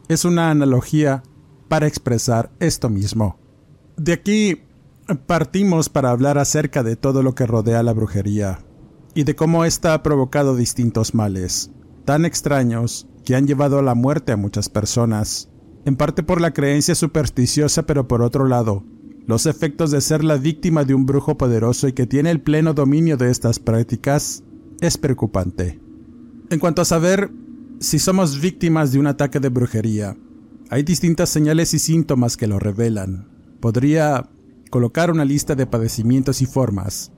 es 0.07 0.23
una 0.23 0.51
analogía 0.51 1.21
para 1.67 1.85
expresar 1.85 2.49
esto 2.61 2.89
mismo. 2.89 3.37
De 3.97 4.13
aquí 4.13 4.61
partimos 5.27 5.89
para 5.89 6.11
hablar 6.11 6.37
acerca 6.37 6.81
de 6.81 6.95
todo 6.95 7.23
lo 7.23 7.35
que 7.35 7.45
rodea 7.45 7.83
la 7.83 7.91
brujería 7.91 8.59
y 9.13 9.23
de 9.23 9.35
cómo 9.35 9.65
ésta 9.65 9.93
ha 9.93 10.03
provocado 10.03 10.55
distintos 10.55 11.13
males, 11.13 11.71
tan 12.05 12.25
extraños 12.25 13.07
que 13.25 13.35
han 13.35 13.47
llevado 13.47 13.79
a 13.79 13.83
la 13.83 13.95
muerte 13.95 14.31
a 14.31 14.37
muchas 14.37 14.69
personas, 14.69 15.49
en 15.85 15.95
parte 15.95 16.23
por 16.23 16.41
la 16.41 16.51
creencia 16.51 16.95
supersticiosa, 16.95 17.83
pero 17.83 18.07
por 18.07 18.21
otro 18.21 18.47
lado, 18.47 18.83
los 19.25 19.45
efectos 19.45 19.91
de 19.91 20.01
ser 20.01 20.23
la 20.23 20.37
víctima 20.37 20.85
de 20.85 20.93
un 20.93 21.05
brujo 21.05 21.37
poderoso 21.37 21.87
y 21.87 21.93
que 21.93 22.07
tiene 22.07 22.31
el 22.31 22.41
pleno 22.41 22.73
dominio 22.73 23.15
de 23.17 23.29
estas 23.29 23.59
prácticas 23.59 24.43
es 24.81 24.97
preocupante. 24.97 25.79
En 26.49 26.59
cuanto 26.59 26.81
a 26.81 26.85
saber 26.85 27.29
si 27.79 27.99
somos 27.99 28.41
víctimas 28.41 28.91
de 28.91 28.99
un 28.99 29.07
ataque 29.07 29.39
de 29.39 29.49
brujería, 29.49 30.17
hay 30.69 30.83
distintas 30.83 31.29
señales 31.29 31.73
y 31.73 31.79
síntomas 31.79 32.37
que 32.37 32.47
lo 32.47 32.59
revelan. 32.59 33.27
Podría 33.59 34.29
colocar 34.69 35.11
una 35.11 35.25
lista 35.25 35.55
de 35.55 35.67
padecimientos 35.67 36.41
y 36.41 36.45
formas, 36.45 37.11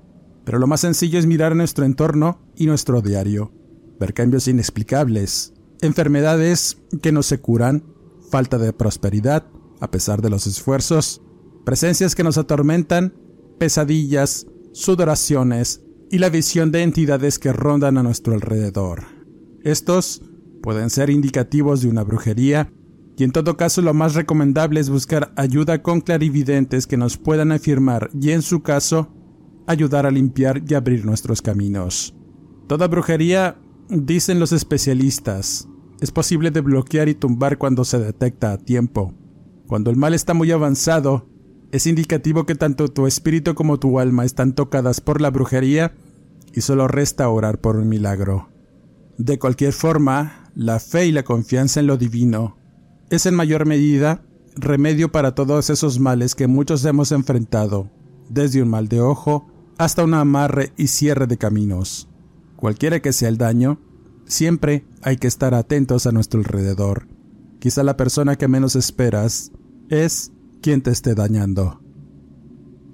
pero 0.45 0.59
lo 0.59 0.67
más 0.67 0.81
sencillo 0.81 1.19
es 1.19 1.25
mirar 1.25 1.55
nuestro 1.55 1.85
entorno 1.85 2.39
y 2.55 2.65
nuestro 2.65 3.01
diario, 3.01 3.51
ver 3.99 4.13
cambios 4.13 4.47
inexplicables, 4.47 5.53
enfermedades 5.81 6.77
que 7.01 7.11
no 7.11 7.23
se 7.23 7.39
curan, 7.39 7.83
falta 8.29 8.57
de 8.57 8.73
prosperidad, 8.73 9.45
a 9.79 9.91
pesar 9.91 10.21
de 10.21 10.29
los 10.29 10.47
esfuerzos, 10.47 11.21
presencias 11.65 12.15
que 12.15 12.23
nos 12.23 12.37
atormentan, 12.37 13.13
pesadillas, 13.59 14.47
sudoraciones 14.73 15.81
y 16.09 16.17
la 16.17 16.29
visión 16.29 16.71
de 16.71 16.83
entidades 16.83 17.39
que 17.39 17.53
rondan 17.53 17.97
a 17.97 18.03
nuestro 18.03 18.33
alrededor. 18.33 19.03
Estos 19.63 20.23
pueden 20.61 20.89
ser 20.89 21.09
indicativos 21.09 21.81
de 21.81 21.89
una 21.89 22.03
brujería 22.03 22.71
y 23.17 23.23
en 23.23 23.31
todo 23.31 23.57
caso 23.57 23.81
lo 23.81 23.93
más 23.93 24.15
recomendable 24.15 24.79
es 24.79 24.89
buscar 24.89 25.33
ayuda 25.35 25.83
con 25.83 26.01
clarividentes 26.01 26.87
que 26.87 26.97
nos 26.97 27.17
puedan 27.17 27.51
afirmar 27.51 28.09
y 28.19 28.31
en 28.31 28.41
su 28.41 28.61
caso 28.61 29.13
ayudar 29.67 30.05
a 30.05 30.11
limpiar 30.11 30.61
y 30.67 30.73
abrir 30.73 31.05
nuestros 31.05 31.41
caminos. 31.41 32.15
Toda 32.67 32.87
brujería, 32.87 33.57
dicen 33.89 34.39
los 34.39 34.51
especialistas, 34.51 35.67
es 35.99 36.11
posible 36.11 36.51
de 36.51 36.61
bloquear 36.61 37.09
y 37.09 37.15
tumbar 37.15 37.57
cuando 37.57 37.85
se 37.85 37.99
detecta 37.99 38.53
a 38.53 38.57
tiempo. 38.57 39.13
Cuando 39.67 39.91
el 39.91 39.97
mal 39.97 40.13
está 40.13 40.33
muy 40.33 40.51
avanzado, 40.51 41.27
es 41.71 41.87
indicativo 41.87 42.45
que 42.45 42.55
tanto 42.55 42.87
tu 42.87 43.07
espíritu 43.07 43.55
como 43.55 43.79
tu 43.79 43.99
alma 43.99 44.25
están 44.25 44.53
tocadas 44.53 44.99
por 44.99 45.21
la 45.21 45.29
brujería 45.29 45.93
y 46.53 46.61
solo 46.61 46.87
resta 46.87 47.29
orar 47.29 47.59
por 47.59 47.77
un 47.77 47.87
milagro. 47.87 48.49
De 49.17 49.39
cualquier 49.39 49.73
forma, 49.73 50.49
la 50.55 50.79
fe 50.79 51.05
y 51.05 51.11
la 51.11 51.23
confianza 51.23 51.79
en 51.79 51.87
lo 51.87 51.97
divino 51.97 52.57
es 53.09 53.25
en 53.25 53.35
mayor 53.35 53.65
medida 53.65 54.23
remedio 54.55 55.11
para 55.11 55.35
todos 55.35 55.69
esos 55.69 55.99
males 55.99 56.35
que 56.35 56.47
muchos 56.47 56.83
hemos 56.85 57.11
enfrentado, 57.11 57.89
desde 58.29 58.61
un 58.61 58.69
mal 58.69 58.87
de 58.87 59.01
ojo 59.01 59.50
hasta 59.77 60.03
un 60.03 60.13
amarre 60.13 60.73
y 60.77 60.87
cierre 60.87 61.27
de 61.27 61.37
caminos. 61.37 62.07
Cualquiera 62.55 62.99
que 62.99 63.13
sea 63.13 63.29
el 63.29 63.37
daño, 63.37 63.79
siempre 64.25 64.85
hay 65.01 65.17
que 65.17 65.27
estar 65.27 65.53
atentos 65.53 66.05
a 66.05 66.11
nuestro 66.11 66.39
alrededor. 66.39 67.07
Quizá 67.59 67.83
la 67.83 67.97
persona 67.97 68.37
que 68.37 68.47
menos 68.47 68.75
esperas 68.75 69.51
es 69.89 70.31
quien 70.61 70.81
te 70.81 70.91
esté 70.91 71.15
dañando. 71.15 71.81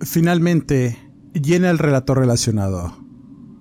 Finalmente, 0.01 0.97
llena 1.33 1.69
el 1.69 1.79
relato 1.79 2.15
relacionado. 2.15 2.97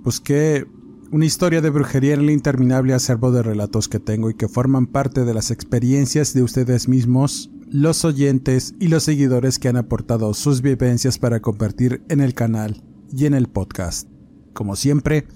Busqué 0.02 0.66
una 1.10 1.24
historia 1.24 1.60
de 1.60 1.70
brujería 1.70 2.14
en 2.14 2.20
el 2.20 2.30
interminable 2.30 2.94
acervo 2.94 3.30
de 3.30 3.42
relatos 3.42 3.88
que 3.88 4.00
tengo 4.00 4.30
y 4.30 4.34
que 4.34 4.48
forman 4.48 4.86
parte 4.86 5.24
de 5.24 5.34
las 5.34 5.50
experiencias 5.50 6.34
de 6.34 6.42
ustedes 6.42 6.88
mismos, 6.88 7.50
los 7.68 8.04
oyentes 8.04 8.74
y 8.80 8.88
los 8.88 9.04
seguidores 9.04 9.58
que 9.58 9.68
han 9.68 9.76
aportado 9.76 10.34
sus 10.34 10.62
vivencias 10.62 11.18
para 11.18 11.40
compartir 11.40 12.02
en 12.08 12.20
el 12.20 12.34
canal 12.34 12.82
y 13.12 13.26
en 13.26 13.34
el 13.34 13.48
podcast. 13.48 14.08
Como 14.52 14.76
siempre, 14.76 15.26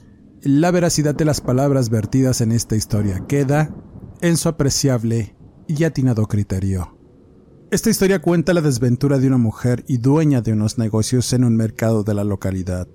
la 0.43 0.71
veracidad 0.71 1.15
de 1.15 1.25
las 1.25 1.41
palabras 1.41 1.91
vertidas 1.91 2.41
en 2.41 2.53
esta 2.53 2.77
historia 2.77 3.25
queda 3.27 3.75
en 4.21 4.37
su 4.37 4.49
apreciable 4.49 5.37
y 5.67 5.85
atinado 5.85 6.27
criterio. 6.27 6.97
Esta 7.71 7.91
historia 7.91 8.21
cuenta 8.21 8.55
la 8.55 8.62
desventura 8.62 9.19
de 9.19 9.29
una 9.29 9.39
mujer 9.39 9.85
y 9.87 9.99
dueña 9.99 10.41
de 10.41 10.53
unos 10.53 10.79
negocios 10.79 11.33
en 11.33 11.45
un 11.45 11.57
mercado 11.57 12.03
de 12.03 12.15
la 12.15 12.25
localidad 12.25 12.89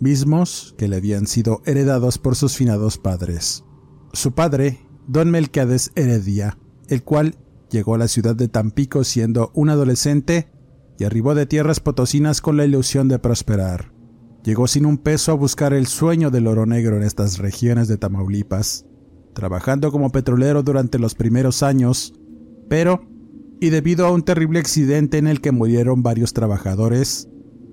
mismos 0.00 0.74
que 0.78 0.88
le 0.88 0.96
habían 0.96 1.26
sido 1.26 1.62
heredados 1.64 2.18
por 2.18 2.36
sus 2.36 2.56
finados 2.56 2.98
padres. 2.98 3.64
Su 4.12 4.32
padre, 4.32 4.86
don 5.06 5.30
Melquiades 5.30 5.90
Heredia, 5.94 6.58
el 6.88 7.02
cual 7.02 7.36
llegó 7.70 7.94
a 7.94 7.98
la 7.98 8.08
ciudad 8.08 8.36
de 8.36 8.48
Tampico 8.48 9.04
siendo 9.04 9.50
un 9.54 9.70
adolescente 9.70 10.48
y 10.98 11.04
arribó 11.04 11.34
de 11.34 11.46
tierras 11.46 11.80
potosinas 11.80 12.40
con 12.40 12.56
la 12.56 12.64
ilusión 12.64 13.08
de 13.08 13.18
prosperar. 13.18 13.92
Llegó 14.44 14.66
sin 14.66 14.86
un 14.86 14.98
peso 14.98 15.32
a 15.32 15.36
buscar 15.36 15.72
el 15.72 15.86
sueño 15.86 16.30
del 16.30 16.46
oro 16.46 16.66
negro 16.66 16.96
en 16.96 17.02
estas 17.02 17.38
regiones 17.38 17.88
de 17.88 17.98
Tamaulipas, 17.98 18.86
trabajando 19.34 19.90
como 19.90 20.10
petrolero 20.10 20.62
durante 20.62 20.98
los 20.98 21.14
primeros 21.14 21.62
años, 21.62 22.14
pero, 22.68 23.02
y 23.60 23.70
debido 23.70 24.06
a 24.06 24.12
un 24.12 24.22
terrible 24.22 24.58
accidente 24.58 25.18
en 25.18 25.26
el 25.26 25.40
que 25.40 25.52
murieron 25.52 26.02
varios 26.02 26.32
trabajadores, 26.32 27.28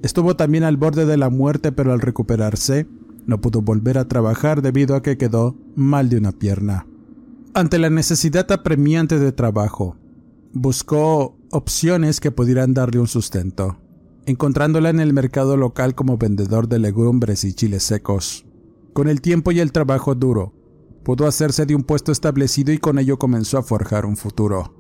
Estuvo 0.06 0.36
también 0.36 0.64
al 0.64 0.78
borde 0.78 1.08
de 1.08 1.18
la 1.18 1.32
muerte, 1.32 1.72
pero 1.72 1.92
al 1.92 2.00
recuperarse, 2.00 2.88
no 3.26 3.42
pudo 3.42 3.64
volver 3.64 3.98
a 3.98 4.08
trabajar 4.08 4.62
debido 4.62 4.96
a 4.96 5.02
que 5.02 5.18
quedó 5.18 5.56
mal 5.76 6.10
de 6.10 6.18
una 6.18 6.32
pierna. 6.32 6.86
Ante 7.56 7.80
la 7.80 7.90
necesidad 7.90 8.52
apremiante 8.52 9.18
de 9.18 9.32
trabajo, 9.32 9.98
buscó 10.54 11.36
opciones 11.50 12.20
que 12.20 12.30
pudieran 12.30 12.76
darle 12.76 13.00
un 13.00 13.08
sustento, 13.08 13.80
encontrándola 14.26 14.90
en 14.90 15.00
el 15.00 15.14
mercado 15.14 15.58
local 15.58 15.96
como 15.96 16.18
vendedor 16.18 16.68
de 16.68 16.80
legumbres 16.80 17.44
y 17.44 17.54
chiles 17.54 17.84
secos. 17.84 18.46
Con 18.94 19.08
el 19.08 19.22
tiempo 19.22 19.52
y 19.52 19.60
el 19.60 19.72
trabajo 19.72 20.16
duro, 20.16 20.54
pudo 21.04 21.28
hacerse 21.28 21.66
de 21.66 21.76
un 21.76 21.84
puesto 21.84 22.12
establecido 22.12 22.74
y 22.74 22.78
con 22.80 22.98
ello 22.98 23.20
comenzó 23.20 23.58
a 23.58 23.64
forjar 23.64 24.06
un 24.06 24.18
futuro. 24.18 24.74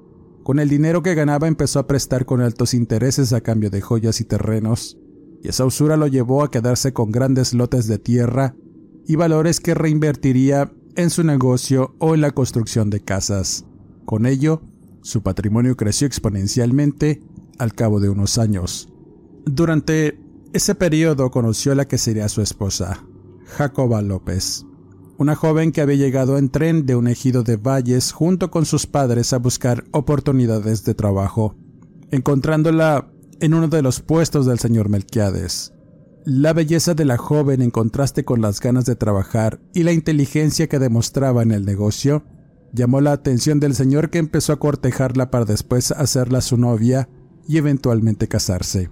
Con 0.44 0.60
el 0.60 0.70
dinero 0.70 1.04
que 1.04 1.16
ganaba 1.16 1.48
empezó 1.48 1.80
a 1.80 1.88
prestar 1.88 2.26
con 2.26 2.42
altos 2.42 2.74
intereses 2.74 3.34
a 3.34 3.42
cambio 3.42 3.70
de 3.70 3.82
joyas 3.82 4.22
y 4.22 4.26
terrenos, 4.26 4.98
y 5.42 5.50
esa 5.50 5.66
usura 5.66 5.98
lo 5.98 6.08
llevó 6.08 6.44
a 6.44 6.52
quedarse 6.52 6.94
con 6.94 7.12
grandes 7.12 7.54
lotes 7.54 7.88
de 7.88 8.00
tierra 8.00 8.56
y 9.08 9.16
valores 9.16 9.60
que 9.60 9.74
reinvertiría 9.74 10.72
en 10.96 11.10
su 11.10 11.24
negocio 11.24 11.96
o 12.00 12.16
en 12.16 12.22
la 12.22 12.32
construcción 12.32 12.90
de 12.90 13.02
casas. 13.02 13.66
Con 14.06 14.26
ello, 14.26 14.62
su 15.02 15.22
patrimonio 15.22 15.76
creció 15.78 16.08
exponencialmente 16.08 17.22
al 17.60 17.74
cabo 17.74 18.00
de 18.00 18.10
unos 18.10 18.38
años. 18.38 18.90
Durante 19.46 20.20
ese 20.54 20.74
periodo 20.74 21.30
conoció 21.30 21.72
a 21.72 21.76
la 21.76 21.88
que 21.88 21.98
sería 21.98 22.30
su 22.30 22.42
esposa, 22.42 23.06
Jacoba 23.46 24.02
López, 24.02 24.66
una 25.18 25.36
joven 25.36 25.72
que 25.72 25.82
había 25.82 25.98
llegado 25.98 26.38
en 26.38 26.50
tren 26.50 26.86
de 26.86 26.96
un 26.96 27.08
ejido 27.08 27.44
de 27.44 27.56
valles 27.56 28.12
junto 28.12 28.50
con 28.50 28.66
sus 28.66 28.88
padres 28.88 29.34
a 29.34 29.38
buscar 29.38 29.84
oportunidades 29.92 30.84
de 30.84 30.96
trabajo. 30.96 31.56
Encontrándola 32.12 33.12
en 33.40 33.54
uno 33.54 33.68
de 33.68 33.82
los 33.82 34.02
puestos 34.02 34.46
del 34.46 34.60
señor 34.60 34.90
Melquiades. 34.90 35.74
La 36.26 36.54
belleza 36.54 36.96
de 36.96 37.06
la 37.06 37.18
joven 37.18 37.62
en 37.62 37.70
contraste 37.70 38.26
con 38.26 38.42
las 38.42 38.60
ganas 38.60 38.86
de 38.86 38.96
trabajar 38.96 39.60
y 39.74 39.84
la 39.84 39.92
inteligencia 39.92 40.68
que 40.68 40.80
demostraba 40.80 41.44
en 41.44 41.52
el 41.52 41.66
negocio 41.66 42.24
llamó 42.74 43.00
la 43.00 43.12
atención 43.12 43.60
del 43.60 43.76
señor 43.76 44.10
que 44.10 44.18
empezó 44.18 44.54
a 44.54 44.60
cortejarla 44.60 45.30
para 45.30 45.46
después 45.46 45.92
hacerla 45.92 46.42
su 46.42 46.58
novia 46.58 47.10
y 47.48 47.58
eventualmente 47.58 48.28
casarse. 48.28 48.90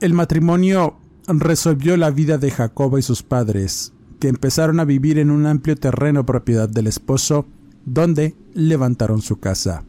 El 0.00 0.14
matrimonio 0.14 0.96
resolvió 1.28 1.98
la 1.98 2.10
vida 2.10 2.38
de 2.38 2.50
Jacoba 2.50 2.98
y 2.98 3.02
sus 3.02 3.22
padres, 3.22 3.92
que 4.18 4.28
empezaron 4.28 4.80
a 4.80 4.86
vivir 4.86 5.18
en 5.18 5.30
un 5.30 5.44
amplio 5.44 5.76
terreno 5.76 6.24
propiedad 6.24 6.70
del 6.70 6.86
esposo, 6.86 7.46
donde 7.84 8.34
levantaron 8.54 9.20
su 9.20 9.40
casa. 9.40 9.84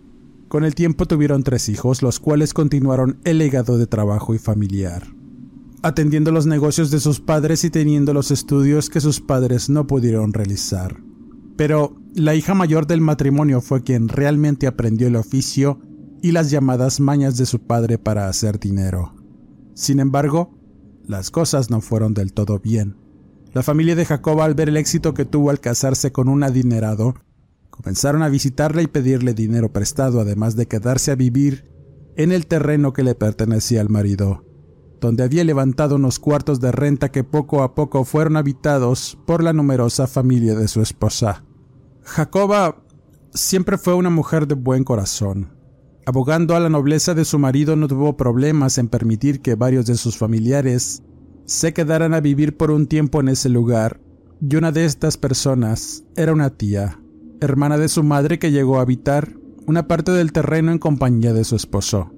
Con 0.50 0.65
el 0.65 0.75
tiempo 0.75 1.06
tuvieron 1.06 1.44
tres 1.44 1.70
hijos, 1.70 2.01
los 2.01 2.20
cuales 2.20 2.53
continuaron 2.53 3.20
el 3.24 3.38
legado 3.38 3.77
de 3.77 3.88
trabajo 3.88 4.36
y 4.36 4.38
familiar, 4.38 5.08
atendiendo 5.82 6.32
los 6.34 6.46
negocios 6.46 6.91
de 6.91 7.00
sus 7.00 7.22
padres 7.22 7.63
y 7.63 7.70
teniendo 7.70 8.13
los 8.13 8.32
estudios 8.32 8.89
que 8.89 9.00
sus 9.00 9.22
padres 9.22 9.70
no 9.70 9.88
pudieron 9.88 10.34
realizar. 10.34 10.98
Pero 11.56 11.96
la 12.15 12.36
hija 12.36 12.53
mayor 12.53 12.86
del 12.86 13.00
matrimonio 13.00 13.62
fue 13.62 13.82
quien 13.82 14.10
realmente 14.10 14.68
aprendió 14.68 15.08
el 15.08 15.15
oficio 15.15 15.80
y 16.22 16.34
las 16.34 16.51
llamadas 16.51 17.00
mañas 17.00 17.38
de 17.38 17.46
su 17.46 17.60
padre 17.60 17.98
para 17.98 18.27
hacer 18.27 18.60
dinero. 18.60 19.21
Sin 19.82 20.00
embargo, 20.00 20.54
las 21.08 21.32
cosas 21.32 21.72
no 21.72 21.82
fueron 21.82 22.14
del 22.14 22.34
todo 22.34 22.60
bien. 22.60 22.98
La 23.52 23.64
familia 23.64 23.96
de 23.96 24.06
Jacoba, 24.06 24.46
al 24.46 24.54
ver 24.54 24.70
el 24.70 24.78
éxito 24.78 25.16
que 25.16 25.26
tuvo 25.26 25.50
al 25.50 25.60
casarse 25.60 26.12
con 26.12 26.30
un 26.30 26.44
adinerado, 26.44 27.16
comenzaron 27.72 28.22
a 28.22 28.30
visitarle 28.30 28.84
y 28.84 28.88
pedirle 28.88 29.34
dinero 29.34 29.74
prestado, 29.74 30.22
además 30.22 30.56
de 30.56 30.68
quedarse 30.68 31.10
a 31.10 31.16
vivir 31.16 31.72
en 32.16 32.32
el 32.32 32.46
terreno 32.46 32.94
que 32.94 33.02
le 33.02 33.16
pertenecía 33.16 33.82
al 33.82 33.90
marido, 33.90 34.46
donde 35.00 35.24
había 35.24 35.44
levantado 35.44 35.96
unos 35.96 36.20
cuartos 36.20 36.60
de 36.62 36.72
renta 36.72 37.10
que 37.10 37.24
poco 37.24 37.64
a 37.64 37.74
poco 37.74 38.06
fueron 38.06 38.38
habitados 38.38 39.18
por 39.26 39.42
la 39.42 39.52
numerosa 39.52 40.06
familia 40.06 40.54
de 40.54 40.68
su 40.68 40.84
esposa. 40.84 41.44
Jacoba 42.04 42.84
siempre 43.34 43.80
fue 43.80 43.96
una 43.96 44.12
mujer 44.12 44.48
de 44.48 44.54
buen 44.54 44.84
corazón. 44.84 45.61
Abogando 46.05 46.55
a 46.55 46.60
la 46.60 46.70
nobleza 46.70 47.13
de 47.13 47.25
su 47.25 47.38
marido 47.38 47.75
no 47.75 47.88
tuvo 47.88 48.17
problemas 48.17 48.77
en 48.79 48.88
permitir 48.88 49.41
que 49.41 49.55
varios 49.55 49.86
de 49.86 49.96
sus 49.96 50.17
familiares 50.17 51.03
se 51.46 51.74
quedaran 51.74 52.13
a 52.13 52.22
vivir 52.22 52.58
por 52.58 52.72
un 52.72 52.88
tiempo 52.88 53.20
en 53.20 53.27
ese 53.27 53.50
lugar, 53.50 54.00
y 54.41 54.55
una 54.55 54.72
de 54.72 54.86
estas 54.86 55.17
personas 55.17 56.03
era 56.15 56.34
una 56.34 56.50
tía, 56.50 57.00
hermana 57.39 57.77
de 57.77 57.88
su 57.88 58.03
madre 58.03 58.39
que 58.39 58.51
llegó 58.51 58.79
a 58.79 58.81
habitar 58.81 59.36
una 59.67 59.88
parte 59.88 60.12
del 60.12 60.31
terreno 60.31 60.72
en 60.72 60.79
compañía 60.79 61.34
de 61.34 61.43
su 61.43 61.55
esposo. 61.55 62.12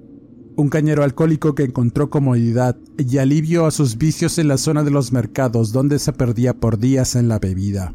Un 0.56 0.70
cañero 0.70 1.02
alcohólico 1.02 1.54
que 1.54 1.64
encontró 1.64 2.08
comodidad 2.08 2.78
y 2.96 3.18
alivio 3.18 3.66
a 3.66 3.70
sus 3.70 3.98
vicios 3.98 4.38
en 4.38 4.48
la 4.48 4.56
zona 4.56 4.82
de 4.82 4.92
los 4.92 5.12
mercados 5.12 5.72
donde 5.72 5.98
se 5.98 6.12
perdía 6.12 6.54
por 6.54 6.78
días 6.78 7.16
en 7.16 7.28
la 7.28 7.38
bebida. 7.38 7.92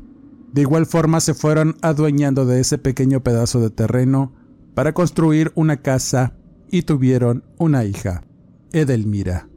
De 0.54 0.62
igual 0.62 0.86
forma 0.86 1.20
se 1.20 1.34
fueron 1.34 1.78
adueñando 1.82 2.46
de 2.46 2.60
ese 2.60 2.78
pequeño 2.78 3.24
pedazo 3.24 3.60
de 3.60 3.70
terreno 3.70 4.34
para 4.80 4.94
construir 4.94 5.52
una 5.56 5.82
casa 5.82 6.38
y 6.72 6.84
tuvieron 6.84 7.44
una 7.58 7.84
hija, 7.84 8.24
Edelmira. 8.72 9.50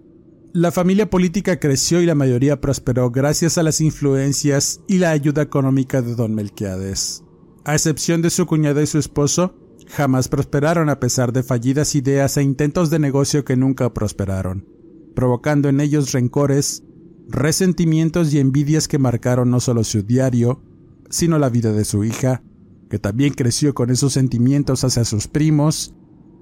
La 0.53 0.73
familia 0.73 1.11
política 1.11 1.61
creció 1.61 2.01
y 2.01 2.07
la 2.07 2.17
mayoría 2.17 2.61
prosperó 2.61 3.09
gracias 3.13 3.57
a 3.57 3.63
las 3.63 3.81
influencias 3.81 4.81
y 4.89 4.99
la 4.99 5.13
ayuda 5.13 5.43
económica 5.43 6.03
de 6.03 6.17
don 6.17 6.35
Melquiades. 6.35 7.23
A 7.65 7.75
excepción 7.75 8.21
de 8.21 8.31
su 8.31 8.47
cuñada 8.47 8.83
y 8.83 8.89
su 8.89 8.99
esposo, 8.99 9.55
jamás 9.87 10.27
prosperaron 10.27 10.89
a 10.89 10.99
pesar 10.99 11.33
de 11.33 11.45
fallidas 11.45 11.95
ideas 11.95 12.37
e 12.37 12.43
intentos 12.43 12.91
de 12.91 12.99
negocio 12.99 13.45
que 13.45 13.55
nunca 13.55 13.95
prosperaron, 13.95 14.67
provocando 15.15 15.69
en 15.69 15.81
ellos 15.81 16.11
rencores, 16.11 16.83
resentimientos 17.29 18.35
y 18.35 18.41
envidias 18.41 18.89
que 18.89 18.99
marcaron 18.99 19.53
no 19.53 19.61
solo 19.61 19.85
su 19.85 20.03
diario, 20.03 20.65
sino 21.11 21.39
la 21.39 21.49
vida 21.49 21.73
de 21.73 21.85
su 21.85 22.03
hija, 22.03 22.43
que 22.93 22.99
también 22.99 23.33
creció 23.33 23.73
con 23.73 23.89
esos 23.89 24.13
sentimientos 24.13 24.85
hacia 24.85 25.07
sus 25.07 25.27
primos, 25.27 25.95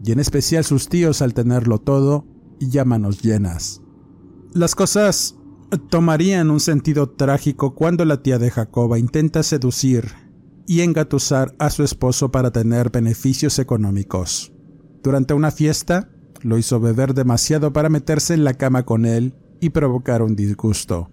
y 0.04 0.10
en 0.10 0.18
especial 0.18 0.64
sus 0.64 0.88
tíos 0.88 1.22
al 1.22 1.32
tenerlo 1.32 1.78
todo 1.78 2.26
y 2.58 2.70
ya 2.70 2.84
manos 2.84 3.22
llenas. 3.22 3.82
Las 4.52 4.74
cosas 4.74 5.36
tomarían 5.90 6.50
un 6.50 6.58
sentido 6.58 7.08
trágico 7.08 7.76
cuando 7.76 8.04
la 8.04 8.24
tía 8.24 8.40
de 8.40 8.50
Jacoba 8.50 8.98
intenta 8.98 9.44
seducir 9.44 10.10
y 10.66 10.80
engatusar 10.80 11.54
a 11.60 11.70
su 11.70 11.84
esposo 11.84 12.32
para 12.32 12.50
tener 12.50 12.90
beneficios 12.90 13.60
económicos. 13.60 14.52
Durante 15.04 15.34
una 15.34 15.52
fiesta, 15.52 16.10
lo 16.42 16.58
hizo 16.58 16.80
beber 16.80 17.14
demasiado 17.14 17.72
para 17.72 17.90
meterse 17.90 18.34
en 18.34 18.42
la 18.42 18.54
cama 18.54 18.84
con 18.84 19.06
él 19.06 19.36
y 19.60 19.70
provocar 19.70 20.20
un 20.20 20.34
disgusto. 20.34 21.12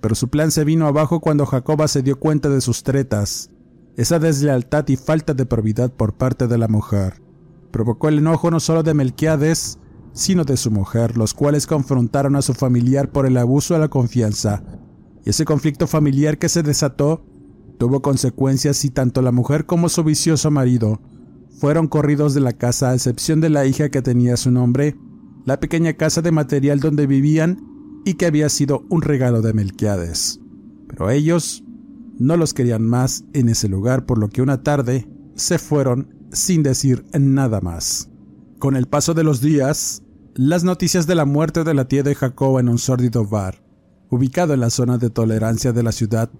Pero 0.00 0.14
su 0.14 0.28
plan 0.28 0.50
se 0.50 0.64
vino 0.64 0.86
abajo 0.86 1.20
cuando 1.20 1.44
Jacoba 1.44 1.88
se 1.88 2.00
dio 2.00 2.18
cuenta 2.18 2.48
de 2.48 2.62
sus 2.62 2.84
tretas. 2.84 3.50
Esa 3.98 4.20
deslealtad 4.20 4.86
y 4.86 4.94
falta 4.94 5.34
de 5.34 5.44
probidad 5.44 5.92
por 5.92 6.14
parte 6.14 6.46
de 6.46 6.56
la 6.56 6.68
mujer 6.68 7.20
provocó 7.72 8.08
el 8.08 8.18
enojo 8.18 8.48
no 8.48 8.60
solo 8.60 8.84
de 8.84 8.94
Melquiades, 8.94 9.80
sino 10.12 10.44
de 10.44 10.56
su 10.56 10.70
mujer, 10.70 11.18
los 11.18 11.34
cuales 11.34 11.66
confrontaron 11.66 12.36
a 12.36 12.42
su 12.42 12.54
familiar 12.54 13.10
por 13.10 13.26
el 13.26 13.36
abuso 13.36 13.74
de 13.74 13.80
la 13.80 13.88
confianza. 13.88 14.62
Y 15.26 15.30
ese 15.30 15.44
conflicto 15.44 15.88
familiar 15.88 16.38
que 16.38 16.48
se 16.48 16.62
desató 16.62 17.24
tuvo 17.76 18.00
consecuencias 18.00 18.84
y 18.84 18.90
tanto 18.90 19.20
la 19.20 19.32
mujer 19.32 19.66
como 19.66 19.88
su 19.88 20.04
vicioso 20.04 20.52
marido 20.52 21.00
fueron 21.58 21.88
corridos 21.88 22.34
de 22.34 22.40
la 22.40 22.52
casa 22.52 22.90
a 22.90 22.94
excepción 22.94 23.40
de 23.40 23.50
la 23.50 23.66
hija 23.66 23.88
que 23.88 24.00
tenía 24.00 24.36
su 24.36 24.52
nombre, 24.52 24.96
la 25.44 25.58
pequeña 25.58 25.94
casa 25.94 26.22
de 26.22 26.30
material 26.30 26.78
donde 26.78 27.08
vivían 27.08 27.66
y 28.04 28.14
que 28.14 28.26
había 28.26 28.48
sido 28.48 28.84
un 28.90 29.02
regalo 29.02 29.42
de 29.42 29.54
Melquiades. 29.54 30.38
Pero 30.86 31.10
ellos 31.10 31.64
no 32.18 32.36
los 32.36 32.54
querían 32.54 32.86
más 32.86 33.24
en 33.32 33.48
ese 33.48 33.68
lugar, 33.68 34.06
por 34.06 34.18
lo 34.18 34.28
que 34.28 34.42
una 34.42 34.62
tarde 34.62 35.08
se 35.34 35.58
fueron 35.58 36.14
sin 36.32 36.62
decir 36.62 37.04
nada 37.18 37.60
más. 37.60 38.10
Con 38.58 38.76
el 38.76 38.86
paso 38.86 39.14
de 39.14 39.24
los 39.24 39.40
días, 39.40 40.02
las 40.34 40.64
noticias 40.64 41.06
de 41.06 41.14
la 41.14 41.24
muerte 41.24 41.64
de 41.64 41.74
la 41.74 41.86
tía 41.86 42.02
de 42.02 42.14
Jacob 42.14 42.58
en 42.58 42.68
un 42.68 42.78
sórdido 42.78 43.24
bar, 43.24 43.62
ubicado 44.10 44.54
en 44.54 44.60
la 44.60 44.70
zona 44.70 44.98
de 44.98 45.10
tolerancia 45.10 45.72
de 45.72 45.82
la 45.82 45.92
ciudad, 45.92 46.30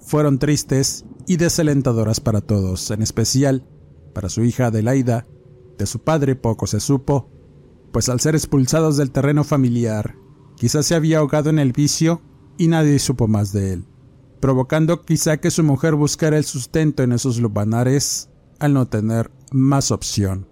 fueron 0.00 0.38
tristes 0.38 1.04
y 1.26 1.36
desalentadoras 1.36 2.20
para 2.20 2.40
todos, 2.40 2.90
en 2.90 3.02
especial 3.02 3.66
para 4.14 4.28
su 4.28 4.44
hija 4.44 4.66
Adelaida. 4.66 5.26
De 5.78 5.86
su 5.86 6.00
padre 6.00 6.34
poco 6.34 6.66
se 6.66 6.80
supo, 6.80 7.30
pues 7.92 8.08
al 8.08 8.20
ser 8.20 8.34
expulsados 8.34 8.96
del 8.96 9.12
terreno 9.12 9.44
familiar 9.44 10.14
Quizás 10.58 10.86
se 10.86 10.96
había 10.96 11.18
ahogado 11.18 11.50
en 11.50 11.60
el 11.60 11.72
vicio 11.72 12.20
y 12.56 12.66
nadie 12.66 12.98
supo 12.98 13.28
más 13.28 13.52
de 13.52 13.74
él, 13.74 13.84
provocando 14.40 15.04
quizá 15.04 15.38
que 15.38 15.50
su 15.50 15.62
mujer 15.62 15.94
buscara 15.94 16.38
el 16.38 16.44
sustento 16.44 17.02
en 17.02 17.12
esos 17.12 17.40
lupanares 17.40 18.28
al 18.58 18.74
no 18.74 18.86
tener 18.86 19.30
más 19.52 19.90
opción. 19.90 20.46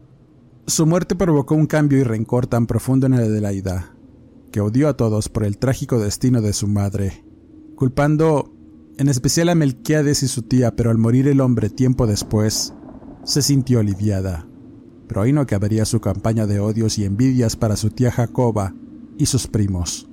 Su 0.66 0.86
muerte 0.86 1.14
provocó 1.14 1.54
un 1.54 1.66
cambio 1.66 1.98
y 1.98 2.02
rencor 2.02 2.46
tan 2.46 2.66
profundo 2.66 3.06
en 3.06 3.14
el 3.14 3.24
Adelaida, 3.24 3.94
que 4.50 4.60
odió 4.60 4.88
a 4.88 4.96
todos 4.96 5.28
por 5.28 5.44
el 5.44 5.58
trágico 5.58 5.98
destino 5.98 6.40
de 6.40 6.52
su 6.52 6.66
madre, 6.66 7.24
culpando 7.76 8.52
en 8.98 9.08
especial 9.08 9.50
a 9.50 9.54
Melquiades 9.54 10.22
y 10.22 10.28
su 10.28 10.42
tía, 10.42 10.74
pero 10.74 10.90
al 10.90 10.98
morir 10.98 11.28
el 11.28 11.40
hombre 11.40 11.68
tiempo 11.68 12.06
después, 12.06 12.72
se 13.24 13.42
sintió 13.42 13.80
aliviada. 13.80 14.48
Pero 15.06 15.22
ahí 15.22 15.32
no 15.32 15.42
acabaría 15.42 15.84
su 15.84 16.00
campaña 16.00 16.46
de 16.46 16.60
odios 16.60 16.98
y 16.98 17.04
envidias 17.04 17.56
para 17.56 17.76
su 17.76 17.90
tía 17.90 18.10
Jacoba, 18.10 18.74
y 19.18 19.26
sus 19.26 19.46
primos. 19.46 20.08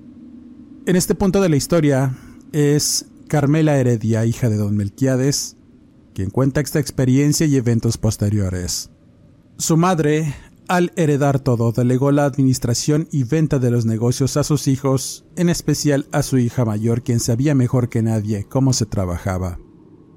En 0.85 0.95
este 0.95 1.15
punto 1.15 1.41
de 1.41 1.49
la 1.49 1.55
historia 1.55 2.15
es 2.51 3.05
Carmela 3.27 3.77
Heredia, 3.77 4.25
hija 4.25 4.49
de 4.49 4.57
don 4.57 4.75
Melquiades, 4.75 5.57
quien 6.13 6.29
cuenta 6.29 6.61
esta 6.61 6.79
experiencia 6.79 7.45
y 7.45 7.55
eventos 7.55 7.97
posteriores. 7.97 8.91
Su 9.57 9.77
madre, 9.77 10.33
al 10.67 10.91
heredar 10.95 11.39
todo, 11.39 11.71
delegó 11.71 12.11
la 12.11 12.25
administración 12.25 13.07
y 13.11 13.23
venta 13.23 13.59
de 13.59 13.71
los 13.71 13.85
negocios 13.85 14.37
a 14.37 14.43
sus 14.43 14.67
hijos, 14.67 15.25
en 15.35 15.49
especial 15.49 16.07
a 16.11 16.23
su 16.23 16.37
hija 16.37 16.65
mayor, 16.65 17.03
quien 17.03 17.19
sabía 17.19 17.55
mejor 17.55 17.89
que 17.89 18.01
nadie 18.01 18.45
cómo 18.47 18.73
se 18.73 18.85
trabajaba. 18.85 19.59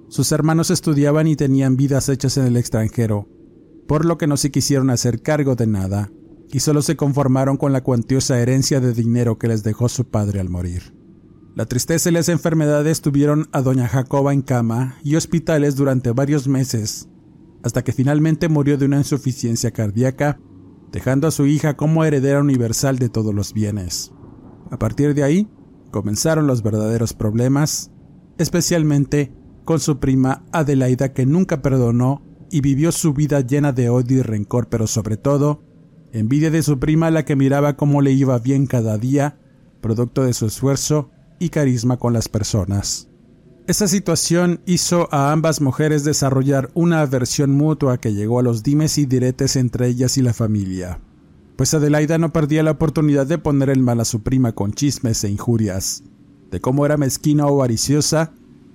Sus 0.09 0.31
hermanos 0.33 0.71
estudiaban 0.71 1.27
y 1.27 1.37
tenían 1.37 1.77
vidas 1.77 2.09
hechas 2.09 2.37
en 2.37 2.47
el 2.47 2.57
extranjero, 2.57 3.29
por 3.89 4.05
lo 4.05 4.19
que 4.19 4.27
no 4.27 4.37
se 4.37 4.51
quisieron 4.51 4.91
hacer 4.91 5.21
cargo 5.23 5.57
de 5.57 5.67
nada, 5.67 6.11
y 6.53 6.61
solo 6.61 6.83
se 6.83 6.97
conformaron 6.97 7.57
con 7.57 7.73
la 7.73 7.83
cuantiosa 7.83 8.39
herencia 8.39 8.81
de 8.81 8.93
dinero 8.93 9.39
que 9.39 9.49
les 9.49 9.63
dejó 9.65 9.89
su 9.89 10.05
padre 10.05 10.41
al 10.41 10.49
morir. 10.49 10.95
La 11.57 11.65
tristeza 11.65 12.11
y 12.11 12.13
las 12.13 12.29
enfermedades 12.29 13.01
tuvieron 13.01 13.49
a 13.51 13.63
doña 13.63 13.89
Jacoba 13.89 14.35
en 14.35 14.43
cama 14.43 14.99
y 15.03 15.17
hospitales 15.17 15.75
durante 15.75 16.11
varios 16.11 16.49
meses, 16.49 17.09
hasta 17.63 17.83
que 17.83 17.95
finalmente 17.95 18.51
murió 18.51 18.77
de 18.77 18.85
una 18.85 18.99
insuficiencia 18.99 19.71
cardíaca, 19.71 20.39
dejando 20.93 21.27
a 21.27 21.31
su 21.31 21.47
hija 21.47 21.75
como 21.75 22.05
heredera 22.05 22.41
universal 22.41 22.99
de 22.99 23.09
todos 23.09 23.35
los 23.35 23.55
bienes. 23.55 24.13
A 24.71 24.79
partir 24.79 25.15
de 25.15 25.23
ahí, 25.23 25.49
comenzaron 25.91 26.47
los 26.47 26.63
verdaderos 26.63 27.15
problemas, 27.15 27.91
especialmente 28.37 29.33
con 29.65 29.81
su 29.81 29.99
prima 29.99 30.45
Adelaida 30.53 31.15
que 31.15 31.25
nunca 31.25 31.63
perdonó 31.63 32.23
y 32.51 32.61
vivió 32.61 32.93
su 32.93 33.15
vida 33.15 33.41
llena 33.41 33.73
de 33.73 33.89
odio 33.89 34.19
y 34.19 34.23
rencor, 34.23 34.69
pero 34.69 34.87
sobre 34.87 35.17
todo 35.17 35.65
envidia 36.13 36.51
de 36.51 36.63
su 36.63 36.79
prima 36.79 37.11
la 37.11 37.25
que 37.25 37.35
miraba 37.35 37.79
cómo 37.79 38.03
le 38.03 38.13
iba 38.13 38.39
bien 38.41 38.67
cada 38.67 38.99
día, 38.99 39.39
producto 39.81 40.23
de 40.23 40.35
su 40.35 40.45
esfuerzo 40.45 41.13
y 41.39 41.51
carisma 41.51 41.97
con 41.97 42.13
las 42.13 42.29
personas. 42.29 43.09
Esa 43.67 43.89
situación 43.89 44.61
hizo 44.65 45.09
a 45.13 45.33
ambas 45.33 45.61
mujeres 45.61 46.05
desarrollar 46.05 46.71
una 46.75 47.01
aversión 47.01 47.51
mutua 47.51 47.99
que 47.99 48.15
llegó 48.15 48.39
a 48.39 48.43
los 48.45 48.63
dimes 48.63 48.97
y 48.97 49.07
diretes 49.07 49.57
entre 49.57 49.89
ellas 49.89 50.17
y 50.19 50.23
la 50.23 50.33
familia. 50.33 51.01
pues 51.57 51.75
Adelaida 51.75 52.19
no 52.19 52.33
perdía 52.33 52.63
la 52.63 52.73
oportunidad 52.73 53.27
de 53.27 53.39
poner 53.39 53.71
el 53.71 53.81
mal 53.81 53.99
a 53.99 54.05
su 54.05 54.23
prima 54.23 54.53
con 54.53 54.73
chismes 54.73 55.25
e 55.25 55.31
injurias, 55.31 56.05
de 56.51 56.61
cómo 56.61 56.87
era 56.87 56.97
mezquina 56.97 57.47
o 57.47 57.55
avariciosa, 57.55 58.33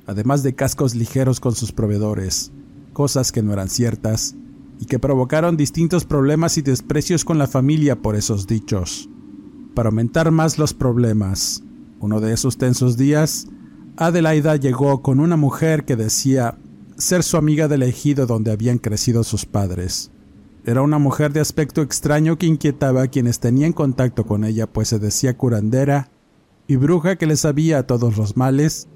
además 0.08 0.44
de 0.44 0.56
cascos 0.56 0.96
ligeros 0.96 1.40
con 1.40 1.56
sus 1.56 1.72
proveedores, 1.72 2.52
cosas 2.92 3.32
que 3.32 3.44
no 3.44 3.54
eran 3.54 3.70
ciertas 3.70 4.36
y 4.80 4.86
que 4.86 5.00
provocaron 5.00 5.56
distintos 5.56 6.06
problemas 6.06 6.58
y 6.58 6.64
desprecios 6.64 7.24
con 7.24 7.38
la 7.38 7.48
familia 7.48 8.02
por 8.02 8.16
esos 8.16 8.48
dichos. 8.48 9.10
Para 9.76 9.90
aumentar 9.90 10.32
más 10.32 10.58
los 10.58 10.74
problemas, 10.74 11.64
uno 12.02 12.20
de 12.20 12.34
esos 12.34 12.58
tensos 12.58 12.98
días, 12.98 13.48
Adelaida 13.96 14.56
llegó 14.56 15.02
con 15.02 15.20
una 15.20 15.38
mujer 15.38 15.86
que 15.86 15.96
decía 15.96 16.58
ser 16.98 17.24
su 17.24 17.38
amiga 17.38 17.68
del 17.68 17.84
ejido 17.84 18.26
donde 18.26 18.52
habían 18.52 18.80
crecido 18.80 19.24
sus 19.24 19.46
padres. 19.46 20.12
Era 20.66 20.82
una 20.82 21.00
mujer 21.00 21.34
de 21.34 21.40
aspecto 21.40 21.82
extraño 21.82 22.38
que 22.38 22.46
inquietaba 22.46 23.04
a 23.04 23.08
quienes 23.08 23.40
tenían 23.40 23.74
contacto 23.74 24.26
con 24.26 24.44
ella, 24.44 24.68
pues 24.68 24.90
se 24.90 25.00
decía 25.00 25.38
curandera 25.38 26.10
y 26.68 26.76
bruja 26.76 27.16
que 27.16 27.26
le 27.26 27.36
sabía 27.36 27.88
todos 27.88 28.18
los 28.18 28.38
males 28.38 28.88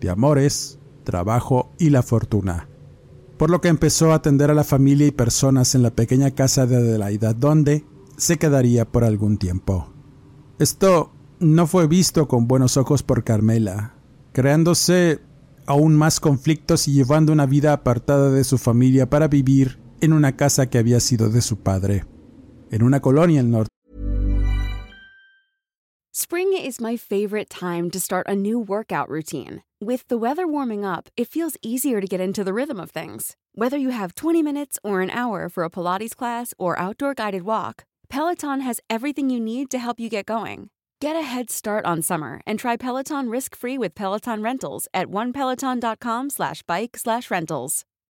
de 0.00 0.10
amores, 0.10 0.78
trabajo 1.04 1.70
y 1.78 1.90
la 1.90 2.02
fortuna. 2.02 2.68
Por 3.36 3.50
lo 3.50 3.60
que 3.60 3.68
empezó 3.68 4.12
a 4.12 4.16
atender 4.16 4.50
a 4.50 4.54
la 4.54 4.64
familia 4.64 5.06
y 5.06 5.12
personas 5.12 5.74
en 5.74 5.82
la 5.82 5.90
pequeña 5.90 6.30
casa 6.32 6.66
de 6.66 6.76
Adelaida, 6.76 7.32
donde 7.34 7.84
se 8.16 8.38
quedaría 8.38 8.86
por 8.86 9.04
algún 9.04 9.38
tiempo. 9.38 9.88
Esto 10.58 11.12
no 11.40 11.66
fue 11.66 11.86
visto 11.86 12.28
con 12.28 12.46
buenos 12.46 12.76
ojos 12.76 13.02
por 13.02 13.24
Carmela, 13.24 13.94
creándose 14.32 15.20
aún 15.66 15.96
más 15.96 16.20
conflictos 16.20 16.86
y 16.86 16.92
llevando 16.92 17.32
una 17.32 17.46
vida 17.46 17.72
apartada 17.72 18.30
de 18.30 18.44
su 18.44 18.58
familia 18.58 19.08
para 19.08 19.26
vivir 19.26 19.78
en 20.02 20.12
una 20.12 20.36
casa 20.36 20.68
que 20.68 20.78
había 20.78 21.00
sido 21.00 21.30
de 21.30 21.40
su 21.40 21.56
padre, 21.56 22.04
en 22.70 22.82
una 22.82 23.00
colonia 23.00 23.40
al 23.40 23.50
norte. 23.50 23.70
Spring 26.12 26.52
is 26.52 26.80
my 26.80 26.96
favorite 26.98 27.48
time 27.48 27.88
to 27.90 27.98
start 27.98 28.26
a 28.28 28.34
new 28.34 28.58
workout 28.58 29.08
routine. 29.08 29.62
With 29.80 30.06
the 30.08 30.18
weather 30.18 30.46
warming 30.46 30.84
up, 30.84 31.08
it 31.16 31.28
feels 31.28 31.56
easier 31.62 32.00
to 32.00 32.06
get 32.06 32.20
into 32.20 32.44
the 32.44 32.52
rhythm 32.52 32.78
of 32.78 32.90
things. 32.90 33.36
Whether 33.54 33.78
you 33.78 33.90
have 33.90 34.14
20 34.14 34.42
minutes 34.42 34.78
or 34.84 35.00
an 35.00 35.10
hour 35.10 35.48
for 35.48 35.64
a 35.64 35.70
Pilates 35.70 36.14
class 36.14 36.52
or 36.58 36.78
outdoor 36.78 37.14
guided 37.14 37.44
walk, 37.44 37.84
Peloton 38.10 38.60
has 38.60 38.80
everything 38.90 39.30
you 39.30 39.40
need 39.40 39.70
to 39.70 39.78
help 39.78 39.98
you 39.98 40.10
get 40.10 40.26
going. 40.26 40.68
Get 41.00 41.16
a 41.16 41.22
head 41.22 41.48
start 41.48 41.86
on 41.86 42.02
summer 42.02 42.42
and 42.46 42.58
try 42.58 42.76
Peloton 42.76 43.30
risk-free 43.30 43.78
with 43.78 43.94
Peloton 43.94 44.42
Rentals 44.42 44.86
at 44.92 45.06
onepeloton.com 45.06 46.28
slash 46.28 46.60
bike 46.62 46.98
slash 46.98 47.30
rentals. 47.30 47.86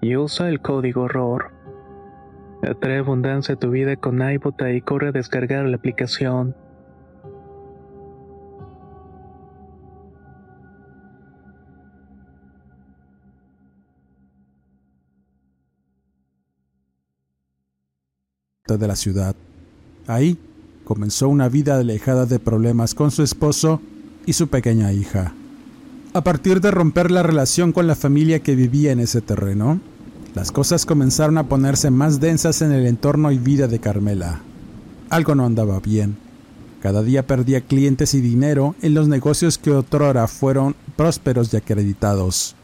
y 0.00 0.16
usa 0.16 0.48
el 0.48 0.60
código 0.60 1.08
ROR. 1.08 1.50
Atrae 2.62 2.98
abundancia 2.98 3.54
a 3.54 3.58
tu 3.58 3.70
vida 3.70 3.96
con 3.96 4.20
iBota 4.20 4.72
y 4.72 4.80
corre 4.80 5.08
a 5.08 5.12
descargar 5.12 5.66
la 5.66 5.76
aplicación. 5.76 6.54
de 18.76 18.86
la 18.86 18.96
ciudad. 18.96 19.34
Ahí 20.06 20.38
comenzó 20.84 21.28
una 21.28 21.48
vida 21.48 21.78
alejada 21.78 22.26
de 22.26 22.38
problemas 22.38 22.94
con 22.94 23.10
su 23.10 23.22
esposo 23.22 23.80
y 24.26 24.34
su 24.34 24.48
pequeña 24.48 24.92
hija. 24.92 25.32
A 26.18 26.24
partir 26.24 26.60
de 26.60 26.72
romper 26.72 27.12
la 27.12 27.22
relación 27.22 27.70
con 27.70 27.86
la 27.86 27.94
familia 27.94 28.40
que 28.40 28.56
vivía 28.56 28.90
en 28.90 28.98
ese 28.98 29.20
terreno, 29.20 29.80
las 30.34 30.50
cosas 30.50 30.84
comenzaron 30.84 31.38
a 31.38 31.44
ponerse 31.44 31.92
más 31.92 32.18
densas 32.18 32.60
en 32.60 32.72
el 32.72 32.88
entorno 32.88 33.30
y 33.30 33.38
vida 33.38 33.68
de 33.68 33.78
Carmela. 33.78 34.40
Algo 35.10 35.36
no 35.36 35.46
andaba 35.46 35.78
bien. 35.78 36.16
Cada 36.82 37.04
día 37.04 37.24
perdía 37.28 37.60
clientes 37.60 38.14
y 38.14 38.20
dinero 38.20 38.74
en 38.82 38.94
los 38.94 39.06
negocios 39.06 39.58
que 39.58 39.70
otrora 39.70 40.26
fueron 40.26 40.74
prósperos 40.96 41.54
y 41.54 41.56
acreditados. 41.58 42.56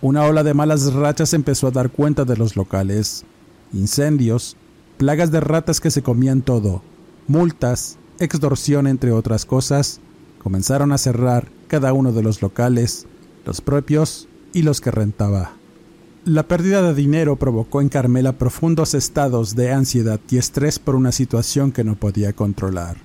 Una 0.00 0.22
ola 0.22 0.44
de 0.44 0.54
malas 0.54 0.92
rachas 0.94 1.34
empezó 1.34 1.66
a 1.66 1.72
dar 1.72 1.90
cuenta 1.90 2.24
de 2.24 2.36
los 2.36 2.54
locales. 2.54 3.24
Incendios, 3.72 4.56
plagas 4.96 5.32
de 5.32 5.40
ratas 5.40 5.80
que 5.80 5.90
se 5.90 6.02
comían 6.02 6.40
todo, 6.40 6.82
multas, 7.26 7.98
extorsión 8.20 8.86
entre 8.86 9.10
otras 9.10 9.44
cosas, 9.44 10.00
comenzaron 10.42 10.92
a 10.92 10.98
cerrar 10.98 11.48
cada 11.68 11.92
uno 11.92 12.12
de 12.12 12.22
los 12.22 12.42
locales, 12.42 13.06
los 13.46 13.60
propios 13.60 14.28
y 14.52 14.62
los 14.62 14.80
que 14.80 14.90
rentaba. 14.90 15.52
La 16.24 16.46
pérdida 16.46 16.82
de 16.82 16.94
dinero 16.94 17.36
provocó 17.36 17.80
en 17.80 17.88
Carmela 17.88 18.38
profundos 18.38 18.94
estados 18.94 19.56
de 19.56 19.72
ansiedad 19.72 20.20
y 20.30 20.38
estrés 20.38 20.78
por 20.78 20.94
una 20.94 21.12
situación 21.12 21.72
que 21.72 21.84
no 21.84 21.96
podía 21.96 22.32
controlar. 22.32 22.96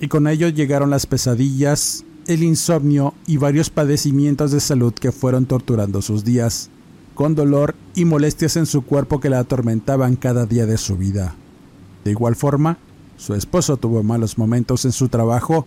Y 0.00 0.08
con 0.08 0.26
ello 0.26 0.48
llegaron 0.48 0.90
las 0.90 1.06
pesadillas, 1.06 2.04
el 2.26 2.42
insomnio 2.42 3.14
y 3.26 3.36
varios 3.36 3.70
padecimientos 3.70 4.52
de 4.52 4.60
salud 4.60 4.92
que 4.92 5.12
fueron 5.12 5.46
torturando 5.46 6.02
sus 6.02 6.24
días, 6.24 6.70
con 7.14 7.34
dolor 7.34 7.74
y 7.94 8.04
molestias 8.04 8.56
en 8.56 8.66
su 8.66 8.82
cuerpo 8.82 9.20
que 9.20 9.30
la 9.30 9.40
atormentaban 9.40 10.16
cada 10.16 10.46
día 10.46 10.66
de 10.66 10.78
su 10.78 10.96
vida. 10.96 11.34
De 12.04 12.10
igual 12.12 12.36
forma, 12.36 12.78
su 13.16 13.34
esposo 13.34 13.76
tuvo 13.76 14.02
malos 14.02 14.38
momentos 14.38 14.84
en 14.84 14.92
su 14.92 15.08
trabajo 15.08 15.66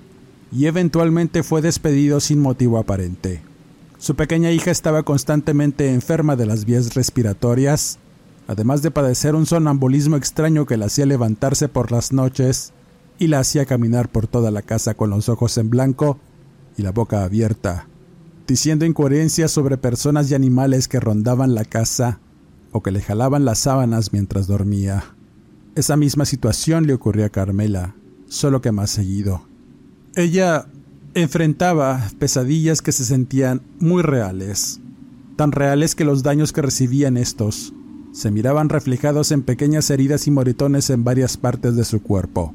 y 0.55 0.67
eventualmente 0.67 1.43
fue 1.43 1.61
despedido 1.61 2.21
sin 2.21 2.39
motivo 2.39 2.77
aparente. 2.77 3.41
Su 3.97 4.15
pequeña 4.15 4.51
hija 4.51 4.71
estaba 4.71 5.03
constantemente 5.03 5.93
enferma 5.93 6.37
de 6.37 6.45
las 6.45 6.63
vías 6.63 6.95
respiratorias, 6.95 7.99
además 8.47 8.81
de 8.81 8.89
padecer 8.89 9.35
un 9.35 9.45
sonambulismo 9.45 10.15
extraño 10.15 10.65
que 10.65 10.77
la 10.77 10.85
hacía 10.85 11.05
levantarse 11.05 11.67
por 11.67 11.91
las 11.91 12.13
noches 12.13 12.71
y 13.19 13.27
la 13.27 13.39
hacía 13.39 13.65
caminar 13.65 14.07
por 14.07 14.27
toda 14.27 14.49
la 14.49 14.61
casa 14.61 14.93
con 14.93 15.09
los 15.09 15.27
ojos 15.27 15.57
en 15.57 15.69
blanco 15.69 16.19
y 16.77 16.83
la 16.83 16.93
boca 16.93 17.25
abierta, 17.25 17.89
diciendo 18.47 18.85
incoherencias 18.85 19.51
sobre 19.51 19.77
personas 19.77 20.31
y 20.31 20.35
animales 20.35 20.87
que 20.87 21.01
rondaban 21.01 21.53
la 21.53 21.65
casa 21.65 22.19
o 22.71 22.81
que 22.81 22.91
le 22.91 23.01
jalaban 23.01 23.43
las 23.43 23.59
sábanas 23.59 24.13
mientras 24.13 24.47
dormía. 24.47 25.03
Esa 25.75 25.97
misma 25.97 26.23
situación 26.23 26.87
le 26.87 26.93
ocurrió 26.93 27.25
a 27.25 27.29
Carmela, 27.29 27.95
solo 28.29 28.61
que 28.61 28.71
más 28.71 28.89
seguido. 28.89 29.53
Ella 30.17 30.65
enfrentaba 31.13 32.09
pesadillas 32.19 32.81
que 32.81 32.93
se 32.93 33.03
sentían 33.03 33.61
muy 33.79 34.01
reales, 34.01 34.79
tan 35.35 35.51
reales 35.51 35.93
que 35.93 36.05
los 36.05 36.23
daños 36.23 36.53
que 36.53 36.61
recibían 36.61 37.17
estos 37.17 37.73
se 38.13 38.31
miraban 38.31 38.69
reflejados 38.69 39.33
en 39.33 39.43
pequeñas 39.43 39.89
heridas 39.89 40.25
y 40.25 40.31
moritones 40.31 40.89
en 40.89 41.03
varias 41.03 41.35
partes 41.35 41.75
de 41.75 41.83
su 41.83 42.01
cuerpo. 42.01 42.53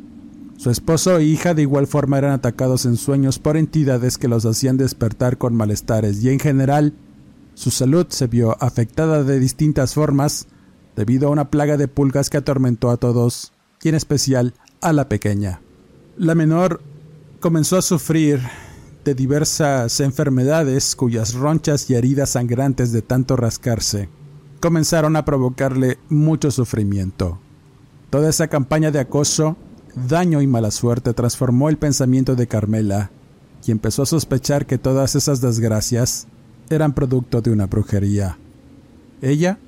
Su 0.57 0.71
esposo 0.71 1.19
e 1.19 1.25
hija 1.25 1.53
de 1.53 1.61
igual 1.61 1.87
forma 1.87 2.17
eran 2.17 2.33
atacados 2.33 2.87
en 2.87 2.97
sueños 2.97 3.39
por 3.39 3.59
entidades 3.59 4.17
que 4.17 4.29
los 4.29 4.47
hacían 4.47 4.79
despertar 4.79 5.37
con 5.37 5.55
malestares 5.55 6.25
y 6.25 6.31
en 6.31 6.41
general 6.41 6.95
su 7.53 7.71
salud 7.71 8.07
se 8.09 8.27
vio 8.27 8.57
afectada 8.63 9.23
de 9.23 9.39
distintas 9.39 9.93
formas 9.93 10.47
debido 10.97 11.29
a 11.29 11.31
una 11.31 11.51
plaga 11.51 11.77
de 11.77 11.89
pulgas 11.89 12.31
que 12.31 12.39
atormentó 12.39 12.89
a 12.89 12.97
todos 12.97 13.53
y 13.83 13.91
en 13.91 13.97
especial 13.97 14.55
a 14.81 14.95
la 14.95 15.11
pequeña. 15.11 15.61
La 16.17 16.35
menor 16.35 16.81
comenzó 17.41 17.79
a 17.79 17.83
sufrir 17.83 18.41
de 19.03 19.15
diversas 19.15 19.99
enfermedades 20.01 20.95
cuyas 20.95 21.33
ronchas 21.33 21.89
y 21.89 21.95
heridas 21.95 22.31
sangrantes 22.31 22.93
de 22.93 23.01
tanto 23.01 23.35
rascarse 23.35 24.11
comenzaron 24.61 25.17
a 25.17 25.25
provocarle 25.25 25.99
mucho 26.11 26.51
sufrimiento. 26.51 27.39
Toda 28.11 28.29
esa 28.29 28.49
campaña 28.49 28.91
de 28.91 29.01
acoso 29.01 29.57
daño 29.95 30.43
y 30.43 30.47
mala 30.47 30.71
suerte 30.71 31.15
transformó 31.15 31.71
el 31.71 31.79
pensamiento 31.79 32.37
de 32.37 32.47
Carmela, 32.47 33.11
y 33.67 33.73
empezó 33.73 34.03
a 34.03 34.07
sospechar 34.07 34.67
que 34.67 34.79
todas 34.79 35.17
esas 35.17 35.41
desgracias 35.41 36.27
eran 36.69 36.95
producto 36.95 37.41
de 37.41 37.51
una 37.51 37.67
brujería. 37.67 38.39
Ella 39.23 39.59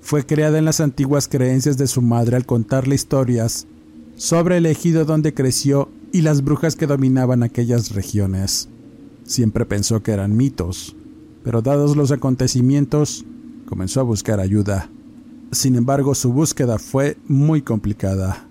fue 0.00 0.26
creada 0.26 0.58
en 0.58 0.64
las 0.64 0.80
antiguas 0.80 1.28
creencias 1.28 1.76
de 1.78 1.86
su 1.86 2.02
madre 2.02 2.36
al 2.36 2.46
contarle 2.46 2.94
historias 2.94 3.66
sobre 4.16 4.58
el 4.58 4.66
ejido 4.66 5.04
donde 5.04 5.34
creció 5.34 5.88
y 6.12 6.20
las 6.20 6.44
brujas 6.44 6.76
que 6.76 6.86
dominaban 6.86 7.42
aquellas 7.42 7.92
regiones. 7.92 8.68
Siempre 9.24 9.64
pensó 9.64 10.02
que 10.02 10.12
eran 10.12 10.36
mitos, 10.36 10.94
pero 11.42 11.62
dados 11.62 11.96
los 11.96 12.12
acontecimientos, 12.12 13.24
comenzó 13.66 14.00
a 14.00 14.04
buscar 14.04 14.38
ayuda. 14.38 14.90
Sin 15.50 15.76
embargo, 15.76 16.14
su 16.14 16.32
búsqueda 16.32 16.78
fue 16.78 17.16
muy 17.26 17.62
complicada. 17.62 18.46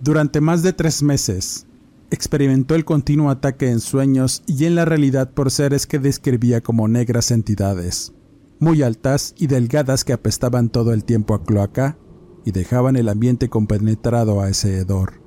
Durante 0.00 0.40
más 0.40 0.62
de 0.62 0.72
tres 0.72 1.02
meses, 1.02 1.66
experimentó 2.10 2.74
el 2.74 2.84
continuo 2.84 3.30
ataque 3.30 3.70
en 3.70 3.80
sueños 3.80 4.42
y 4.46 4.64
en 4.64 4.74
la 4.74 4.84
realidad 4.84 5.30
por 5.30 5.50
seres 5.50 5.86
que 5.86 5.98
describía 5.98 6.60
como 6.60 6.88
negras 6.88 7.30
entidades, 7.30 8.12
muy 8.58 8.82
altas 8.82 9.34
y 9.38 9.46
delgadas 9.46 10.04
que 10.04 10.12
apestaban 10.12 10.68
todo 10.68 10.92
el 10.92 11.04
tiempo 11.04 11.34
a 11.34 11.44
cloaca 11.44 11.96
y 12.44 12.50
dejaban 12.50 12.96
el 12.96 13.08
ambiente 13.08 13.48
compenetrado 13.48 14.40
a 14.40 14.50
ese 14.50 14.78
hedor. 14.78 15.21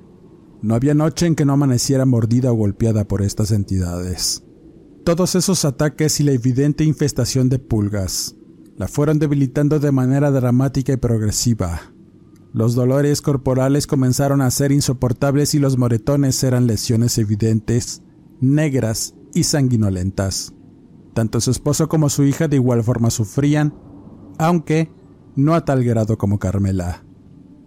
No 0.62 0.74
había 0.74 0.94
noche 0.94 1.26
en 1.26 1.34
que 1.34 1.44
no 1.44 1.52
amaneciera 1.52 2.06
mordida 2.06 2.52
o 2.52 2.56
golpeada 2.56 3.06
por 3.06 3.22
estas 3.22 3.50
entidades. 3.50 4.42
Todos 5.04 5.34
esos 5.34 5.64
ataques 5.64 6.20
y 6.20 6.24
la 6.24 6.32
evidente 6.32 6.84
infestación 6.84 7.48
de 7.48 7.58
pulgas 7.58 8.34
la 8.76 8.88
fueron 8.88 9.18
debilitando 9.18 9.78
de 9.78 9.92
manera 9.92 10.30
dramática 10.30 10.92
y 10.92 10.96
progresiva, 10.96 11.80
los 12.56 12.74
dolores 12.74 13.20
corporales 13.20 13.86
comenzaron 13.86 14.40
a 14.40 14.50
ser 14.50 14.72
insoportables 14.72 15.54
y 15.54 15.58
los 15.58 15.76
moretones 15.76 16.42
eran 16.42 16.66
lesiones 16.66 17.18
evidentes, 17.18 18.02
negras 18.40 19.14
y 19.34 19.42
sanguinolentas. 19.42 20.54
Tanto 21.12 21.42
su 21.42 21.50
esposo 21.50 21.90
como 21.90 22.08
su 22.08 22.24
hija 22.24 22.48
de 22.48 22.56
igual 22.56 22.82
forma 22.82 23.10
sufrían, 23.10 23.74
aunque 24.38 24.90
no 25.34 25.54
a 25.54 25.66
tal 25.66 25.84
grado 25.84 26.16
como 26.16 26.38
Carmela. 26.38 27.05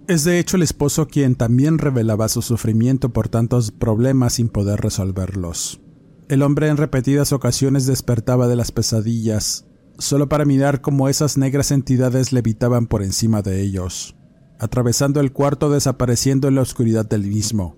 Es 0.09 0.25
de 0.25 0.39
hecho 0.39 0.57
el 0.57 0.63
esposo 0.63 1.07
quien 1.07 1.35
también 1.35 1.77
revelaba 1.77 2.27
su 2.27 2.41
sufrimiento 2.41 3.13
por 3.13 3.29
tantos 3.29 3.71
problemas 3.71 4.33
sin 4.33 4.49
poder 4.49 4.81
resolverlos. 4.81 5.79
El 6.27 6.41
hombre 6.41 6.67
en 6.67 6.75
repetidas 6.75 7.31
ocasiones 7.31 7.85
despertaba 7.85 8.49
de 8.49 8.57
las 8.57 8.73
pesadillas, 8.73 9.67
solo 9.97 10.27
para 10.27 10.43
mirar 10.43 10.81
cómo 10.81 11.07
esas 11.07 11.37
negras 11.37 11.71
entidades 11.71 12.33
levitaban 12.33 12.87
por 12.87 13.03
encima 13.03 13.41
de 13.41 13.61
ellos 13.61 14.17
atravesando 14.59 15.21
el 15.21 15.31
cuarto 15.31 15.71
desapareciendo 15.71 16.47
en 16.47 16.55
la 16.55 16.61
oscuridad 16.61 17.07
del 17.07 17.25
mismo. 17.25 17.77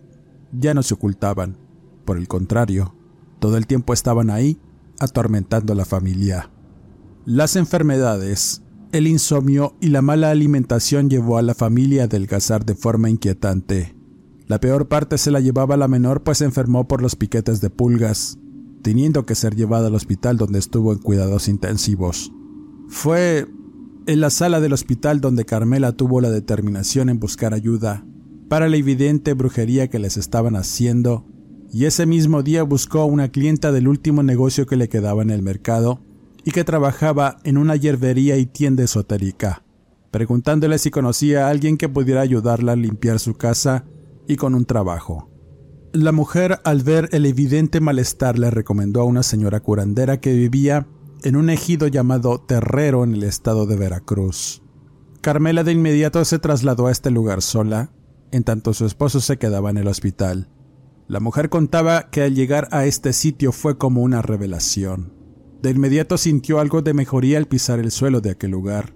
Ya 0.52 0.74
no 0.74 0.84
se 0.84 0.96
ocultaban, 0.96 1.58
por 2.06 2.18
el 2.18 2.28
contrario, 2.28 2.96
todo 3.40 3.56
el 3.58 3.68
tiempo 3.68 3.94
estaban 3.94 4.30
ahí, 4.30 4.60
atormentando 5.00 5.74
a 5.74 5.76
la 5.76 5.86
familia. 5.86 6.50
Las 7.24 7.56
enfermedades, 7.56 8.61
el 8.92 9.08
insomnio 9.08 9.76
y 9.80 9.88
la 9.88 10.02
mala 10.02 10.32
alimentación 10.32 11.10
llevó 11.10 11.38
a 11.38 11.42
la 11.42 11.56
familia 11.56 12.04
a 12.04 12.06
adelgazar 12.06 12.66
de 12.66 12.76
forma 12.76 13.10
inquietante. 13.10 13.96
La 14.48 14.60
peor 14.60 14.88
parte 14.88 15.18
se 15.18 15.32
la 15.32 15.40
llevaba 15.40 15.78
la 15.78 15.88
menor 15.88 16.24
pues 16.24 16.42
enfermó 16.42 16.88
por 16.88 17.02
los 17.02 17.16
piquetes 17.16 17.62
de 17.62 17.70
pulgas, 17.70 18.38
teniendo 18.82 19.26
que 19.26 19.36
ser 19.36 19.56
llevada 19.56 19.88
al 19.88 19.96
hospital 19.96 20.38
donde 20.38 20.60
estuvo 20.60 20.92
en 20.92 21.00
cuidados 21.00 21.48
intensivos. 21.48 22.34
Fue 22.90 23.48
en 24.08 24.20
la 24.20 24.30
sala 24.30 24.60
del 24.60 24.74
hospital 24.74 25.22
donde 25.22 25.46
Carmela 25.46 25.94
tuvo 25.94 26.20
la 26.20 26.30
determinación 26.30 27.10
en 27.10 27.20
buscar 27.20 27.54
ayuda 27.54 28.06
para 28.50 28.68
la 28.68 28.76
evidente 28.76 29.34
brujería 29.34 29.90
que 29.90 30.00
les 30.00 30.18
estaban 30.18 30.58
haciendo, 30.58 31.26
y 31.72 31.86
ese 31.86 32.06
mismo 32.06 32.44
día 32.44 32.64
buscó 32.64 33.00
a 33.00 33.06
una 33.06 33.30
clienta 33.30 33.72
del 33.72 33.88
último 33.88 34.24
negocio 34.24 34.66
que 34.66 34.76
le 34.76 34.90
quedaba 34.90 35.22
en 35.22 35.30
el 35.30 35.42
mercado 35.42 36.02
y 36.44 36.52
que 36.52 36.64
trabajaba 36.64 37.38
en 37.44 37.58
una 37.58 37.76
hierbería 37.76 38.38
y 38.38 38.46
tienda 38.46 38.84
esotérica, 38.84 39.64
preguntándole 40.12 40.78
si 40.78 40.92
conocía 40.92 41.48
a 41.48 41.50
alguien 41.50 41.78
que 41.78 41.90
pudiera 41.90 42.22
ayudarla 42.22 42.74
a 42.74 42.76
limpiar 42.76 43.20
su 43.20 43.36
casa 43.36 43.86
y 44.28 44.36
con 44.36 44.56
un 44.56 44.66
trabajo. 44.66 45.30
La 45.94 46.12
mujer, 46.12 46.62
al 46.64 46.84
ver 46.84 47.10
el 47.12 47.26
evidente 47.26 47.82
malestar, 47.82 48.40
le 48.40 48.50
recomendó 48.50 49.02
a 49.02 49.06
una 49.06 49.24
señora 49.24 49.60
curandera 49.60 50.22
que 50.22 50.34
vivía 50.34 50.88
en 51.24 51.36
un 51.36 51.50
ejido 51.50 51.88
llamado 51.88 52.40
Terrero 52.40 53.04
en 53.04 53.14
el 53.14 53.24
estado 53.24 53.66
de 53.66 53.76
Veracruz. 53.76 54.64
Carmela 55.20 55.64
de 55.64 55.74
inmediato 55.74 56.24
se 56.26 56.40
trasladó 56.40 56.88
a 56.88 56.92
este 56.92 57.12
lugar 57.12 57.42
sola, 57.42 57.92
en 58.32 58.44
tanto 58.44 58.74
su 58.74 58.86
esposo 58.86 59.20
se 59.20 59.38
quedaba 59.38 59.70
en 59.70 59.78
el 59.78 59.88
hospital. 59.88 60.50
La 61.08 61.20
mujer 61.20 61.50
contaba 61.50 62.10
que 62.10 62.24
al 62.24 62.36
llegar 62.36 62.70
a 62.72 62.86
este 62.86 63.12
sitio 63.12 63.52
fue 63.52 63.78
como 63.78 64.02
una 64.02 64.22
revelación. 64.22 65.21
De 65.62 65.70
inmediato 65.70 66.18
sintió 66.18 66.60
algo 66.60 66.82
de 66.82 66.94
mejoría 66.94 67.38
al 67.38 67.48
pisar 67.48 67.80
el 67.80 67.92
suelo 67.92 68.20
de 68.20 68.32
aquel 68.32 68.52
lugar, 68.52 68.96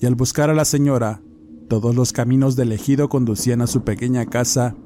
y 0.00 0.06
al 0.06 0.14
buscar 0.14 0.48
a 0.48 0.54
la 0.54 0.64
señora, 0.64 1.22
todos 1.68 1.94
los 1.94 2.12
caminos 2.12 2.56
del 2.56 2.72
ejido 2.72 3.08
conducían 3.08 3.60
a 3.60 3.66
su 3.66 3.82
pequeña 3.82 4.26
casa, 4.26 4.76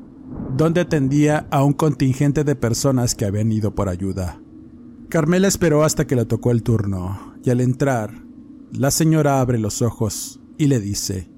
donde 0.56 0.80
atendía 0.80 1.46
a 1.50 1.62
un 1.62 1.72
contingente 1.72 2.42
de 2.42 2.56
personas 2.56 3.14
que 3.14 3.26
habían 3.26 3.52
ido 3.52 3.74
por 3.74 3.88
ayuda. 3.88 4.40
Carmela 5.08 5.48
esperó 5.48 5.84
hasta 5.84 6.06
que 6.06 6.16
le 6.16 6.24
tocó 6.24 6.50
el 6.50 6.62
turno, 6.62 7.34
y 7.44 7.50
al 7.50 7.60
entrar, 7.60 8.24
la 8.72 8.90
señora 8.90 9.40
abre 9.40 9.58
los 9.58 9.82
ojos 9.82 10.40
y 10.56 10.66
le 10.66 10.80
dice, 10.80 11.30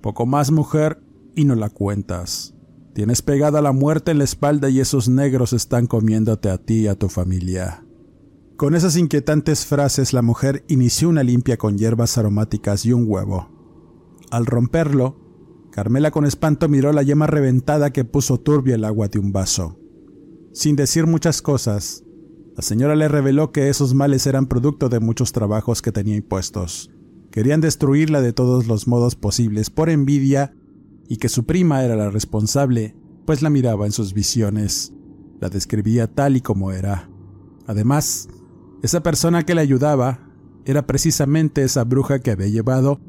Poco 0.00 0.26
más 0.26 0.50
mujer 0.50 1.00
y 1.36 1.44
no 1.44 1.54
la 1.54 1.70
cuentas. 1.70 2.54
Tienes 2.92 3.22
pegada 3.22 3.62
la 3.62 3.72
muerte 3.72 4.10
en 4.10 4.18
la 4.18 4.24
espalda 4.24 4.68
y 4.68 4.80
esos 4.80 5.08
negros 5.08 5.52
están 5.52 5.86
comiéndote 5.86 6.50
a 6.50 6.58
ti 6.58 6.80
y 6.80 6.86
a 6.88 6.96
tu 6.96 7.08
familia. 7.08 7.84
Con 8.62 8.76
esas 8.76 8.96
inquietantes 8.96 9.66
frases 9.66 10.12
la 10.12 10.22
mujer 10.22 10.64
inició 10.68 11.08
una 11.08 11.24
limpia 11.24 11.56
con 11.56 11.76
hierbas 11.76 12.16
aromáticas 12.16 12.86
y 12.86 12.92
un 12.92 13.06
huevo. 13.08 13.48
Al 14.30 14.46
romperlo, 14.46 15.16
Carmela 15.72 16.12
con 16.12 16.24
espanto 16.24 16.68
miró 16.68 16.92
la 16.92 17.02
yema 17.02 17.26
reventada 17.26 17.92
que 17.92 18.04
puso 18.04 18.38
turbia 18.38 18.76
el 18.76 18.84
agua 18.84 19.08
de 19.08 19.18
un 19.18 19.32
vaso. 19.32 19.80
Sin 20.52 20.76
decir 20.76 21.08
muchas 21.08 21.42
cosas, 21.42 22.04
la 22.56 22.62
señora 22.62 22.94
le 22.94 23.08
reveló 23.08 23.50
que 23.50 23.68
esos 23.68 23.94
males 23.94 24.28
eran 24.28 24.46
producto 24.46 24.88
de 24.88 25.00
muchos 25.00 25.32
trabajos 25.32 25.82
que 25.82 25.90
tenía 25.90 26.14
impuestos. 26.14 26.88
Querían 27.32 27.60
destruirla 27.60 28.20
de 28.20 28.32
todos 28.32 28.68
los 28.68 28.86
modos 28.86 29.16
posibles 29.16 29.70
por 29.70 29.90
envidia 29.90 30.54
y 31.08 31.16
que 31.16 31.28
su 31.28 31.46
prima 31.46 31.82
era 31.82 31.96
la 31.96 32.10
responsable, 32.10 32.94
pues 33.26 33.42
la 33.42 33.50
miraba 33.50 33.86
en 33.86 33.92
sus 33.92 34.14
visiones. 34.14 34.92
La 35.40 35.48
describía 35.48 36.06
tal 36.06 36.36
y 36.36 36.42
como 36.42 36.70
era. 36.70 37.10
Además, 37.66 38.28
esa 38.82 39.02
persona 39.02 39.44
que 39.44 39.54
le 39.54 39.60
ayudaba 39.60 40.18
era 40.64 40.86
precisamente 40.86 41.62
esa 41.62 41.84
bruja 41.84 42.18
que 42.18 42.32
había 42.32 42.48
llevado 42.48 43.00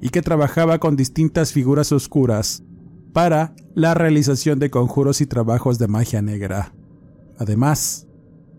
y 0.00 0.10
que 0.10 0.22
trabajaba 0.22 0.78
con 0.78 0.96
distintas 0.96 1.52
figuras 1.52 1.92
oscuras 1.92 2.62
para 3.12 3.54
la 3.74 3.94
realización 3.94 4.58
de 4.58 4.70
conjuros 4.70 5.20
y 5.20 5.26
trabajos 5.26 5.78
de 5.78 5.88
magia 5.88 6.22
negra. 6.22 6.72
Además, 7.38 8.06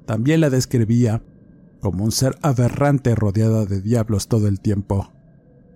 también 0.05 0.41
la 0.41 0.49
describía 0.49 1.23
como 1.81 2.03
un 2.03 2.11
ser 2.11 2.37
aberrante 2.41 3.15
rodeada 3.15 3.65
de 3.65 3.81
diablos 3.81 4.27
todo 4.27 4.47
el 4.47 4.59
tiempo. 4.59 5.11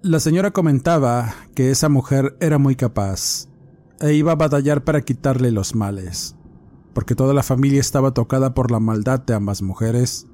La 0.01 0.19
señora 0.19 0.51
comentaba 0.51 1.33
que 1.55 1.71
esa 1.71 1.89
mujer 1.89 2.37
era 2.39 2.57
muy 2.57 2.75
capaz 2.75 3.47
e 3.99 4.13
iba 4.13 4.33
a 4.33 4.35
batallar 4.35 4.83
para 4.83 5.01
quitarle 5.01 5.51
los 5.51 5.73
males, 5.73 6.35
porque 6.93 7.15
toda 7.15 7.33
la 7.33 7.43
familia 7.43 7.79
estaba 7.79 8.13
tocada 8.13 8.53
por 8.53 8.71
la 8.71 8.79
maldad 8.79 9.19
de 9.21 9.33
ambas 9.33 9.61
mujeres, 9.61 10.27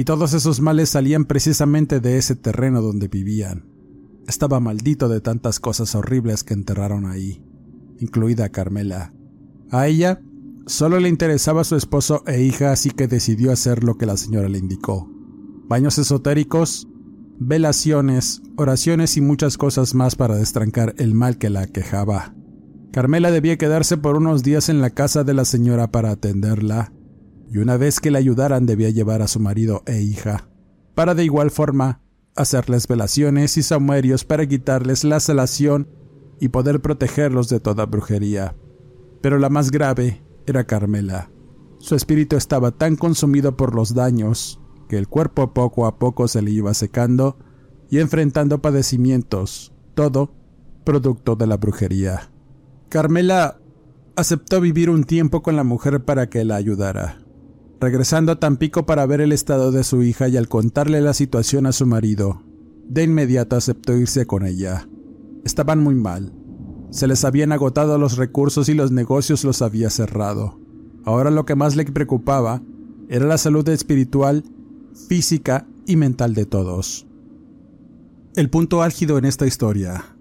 y 0.00 0.04
todos 0.04 0.32
esos 0.32 0.62
males 0.62 0.88
salían 0.88 1.26
precisamente 1.26 2.00
de 2.00 2.16
ese 2.16 2.34
terreno 2.34 2.80
donde 2.80 3.08
vivían. 3.08 3.66
Estaba 4.26 4.58
maldito 4.58 5.10
de 5.10 5.20
tantas 5.20 5.60
cosas 5.60 5.94
horribles 5.94 6.42
que 6.42 6.54
enterraron 6.54 7.04
ahí, 7.04 7.44
incluida 7.98 8.48
Carmela. 8.48 9.12
A 9.70 9.88
ella 9.88 10.22
solo 10.64 11.00
le 11.00 11.10
interesaba 11.10 11.64
su 11.64 11.76
esposo 11.76 12.22
e 12.26 12.42
hija, 12.42 12.72
así 12.72 12.92
que 12.92 13.08
decidió 13.08 13.52
hacer 13.52 13.84
lo 13.84 13.98
que 13.98 14.06
la 14.06 14.16
señora 14.16 14.48
le 14.48 14.56
indicó. 14.56 15.06
Baños 15.68 15.98
esotéricos 15.98 16.88
velaciones, 17.38 18.40
oraciones 18.56 19.18
y 19.18 19.20
muchas 19.20 19.58
cosas 19.58 19.94
más 19.94 20.16
para 20.16 20.34
destrancar 20.36 20.94
el 20.96 21.12
mal 21.12 21.36
que 21.36 21.50
la 21.50 21.60
aquejaba. 21.60 22.34
Carmela 22.90 23.30
debía 23.30 23.58
quedarse 23.58 23.98
por 23.98 24.16
unos 24.16 24.42
días 24.42 24.70
en 24.70 24.80
la 24.80 24.88
casa 24.88 25.24
de 25.24 25.34
la 25.34 25.44
señora 25.44 25.90
para 25.90 26.10
atenderla, 26.10 26.90
y 27.50 27.58
una 27.58 27.76
vez 27.76 28.00
que 28.00 28.10
la 28.10 28.18
ayudaran 28.18 28.66
debía 28.66 28.90
llevar 28.90 29.22
a 29.22 29.28
su 29.28 29.40
marido 29.40 29.82
e 29.86 30.00
hija, 30.00 30.48
para 30.94 31.14
de 31.14 31.24
igual 31.24 31.50
forma 31.50 32.00
hacerles 32.36 32.86
velaciones 32.86 33.56
y 33.56 33.62
sumerios 33.62 34.24
para 34.24 34.46
quitarles 34.46 35.04
la 35.04 35.18
salación 35.18 35.88
y 36.38 36.48
poder 36.48 36.80
protegerlos 36.80 37.48
de 37.48 37.60
toda 37.60 37.86
brujería. 37.86 38.54
Pero 39.20 39.38
la 39.38 39.50
más 39.50 39.70
grave 39.70 40.22
era 40.46 40.64
Carmela. 40.64 41.30
Su 41.78 41.96
espíritu 41.96 42.36
estaba 42.36 42.70
tan 42.70 42.96
consumido 42.96 43.56
por 43.56 43.74
los 43.74 43.94
daños 43.94 44.60
que 44.88 44.96
el 44.96 45.08
cuerpo 45.08 45.52
poco 45.52 45.86
a 45.86 45.98
poco 45.98 46.28
se 46.28 46.42
le 46.42 46.50
iba 46.50 46.72
secando 46.74 47.36
y 47.90 47.98
enfrentando 47.98 48.62
padecimientos, 48.62 49.72
todo 49.94 50.32
producto 50.84 51.36
de 51.36 51.46
la 51.46 51.56
brujería. 51.56 52.30
Carmela 52.88 53.60
aceptó 54.16 54.60
vivir 54.60 54.90
un 54.90 55.04
tiempo 55.04 55.42
con 55.42 55.56
la 55.56 55.64
mujer 55.64 56.04
para 56.04 56.28
que 56.28 56.44
la 56.44 56.56
ayudara. 56.56 57.19
Regresando 57.80 58.32
a 58.32 58.38
Tampico 58.38 58.84
para 58.84 59.06
ver 59.06 59.22
el 59.22 59.32
estado 59.32 59.72
de 59.72 59.84
su 59.84 60.02
hija 60.02 60.28
y 60.28 60.36
al 60.36 60.48
contarle 60.48 61.00
la 61.00 61.14
situación 61.14 61.64
a 61.64 61.72
su 61.72 61.86
marido, 61.86 62.42
de 62.86 63.04
inmediato 63.04 63.56
aceptó 63.56 63.96
irse 63.96 64.26
con 64.26 64.44
ella. 64.44 64.86
Estaban 65.44 65.82
muy 65.82 65.94
mal. 65.94 66.34
Se 66.90 67.06
les 67.06 67.24
habían 67.24 67.52
agotado 67.52 67.96
los 67.96 68.18
recursos 68.18 68.68
y 68.68 68.74
los 68.74 68.92
negocios 68.92 69.44
los 69.44 69.62
había 69.62 69.88
cerrado. 69.88 70.60
Ahora 71.04 71.30
lo 71.30 71.46
que 71.46 71.54
más 71.54 71.74
le 71.74 71.86
preocupaba 71.86 72.60
era 73.08 73.24
la 73.24 73.38
salud 73.38 73.66
espiritual 73.70 74.44
física 75.08 75.66
y 75.86 75.96
mental 75.96 76.34
de 76.34 76.44
todos. 76.44 77.06
El 78.36 78.50
punto 78.50 78.82
álgido 78.82 79.16
en 79.16 79.24
esta 79.24 79.46
historia 79.46 80.16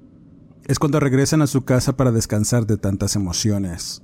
es 0.65 0.79
cuando 0.79 1.01
regresan 1.01 1.41
a 1.41 1.47
su 1.47 1.65
casa 1.65 1.97
para 1.97 2.13
descansar 2.13 2.65
de 2.65 2.77
tantas 2.77 3.17
emociones. 3.17 4.01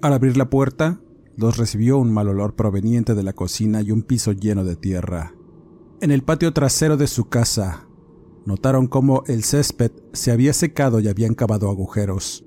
Al 0.00 0.14
abrir 0.14 0.36
la 0.36 0.50
puerta, 0.50 0.98
los 1.36 1.56
recibió 1.56 1.98
un 1.98 2.12
mal 2.12 2.28
olor 2.28 2.54
proveniente 2.54 3.14
de 3.14 3.22
la 3.22 3.32
cocina 3.32 3.82
y 3.82 3.90
un 3.90 4.02
piso 4.02 4.32
lleno 4.32 4.64
de 4.64 4.76
tierra. 4.76 5.34
En 6.00 6.10
el 6.10 6.22
patio 6.22 6.52
trasero 6.52 6.96
de 6.96 7.06
su 7.06 7.28
casa, 7.28 7.86
notaron 8.44 8.86
cómo 8.86 9.22
el 9.26 9.44
césped 9.44 9.92
se 10.12 10.30
había 10.30 10.52
secado 10.52 11.00
y 11.00 11.08
habían 11.08 11.34
cavado 11.34 11.70
agujeros. 11.70 12.44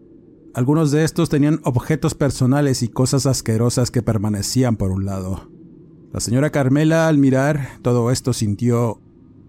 Algunos 0.53 0.91
de 0.91 1.03
estos 1.03 1.29
tenían 1.29 1.59
objetos 1.63 2.15
personales 2.15 2.83
y 2.83 2.87
cosas 2.87 3.25
asquerosas 3.25 3.91
que 3.91 4.01
permanecían 4.01 4.77
por 4.77 4.91
un 4.91 5.05
lado. 5.05 5.49
La 6.13 6.21
señora 6.21 6.49
Carmela 6.49 7.07
al 7.07 7.17
mirar 7.17 7.79
todo 7.81 8.09
esto 8.11 8.31
sintió 8.31 9.01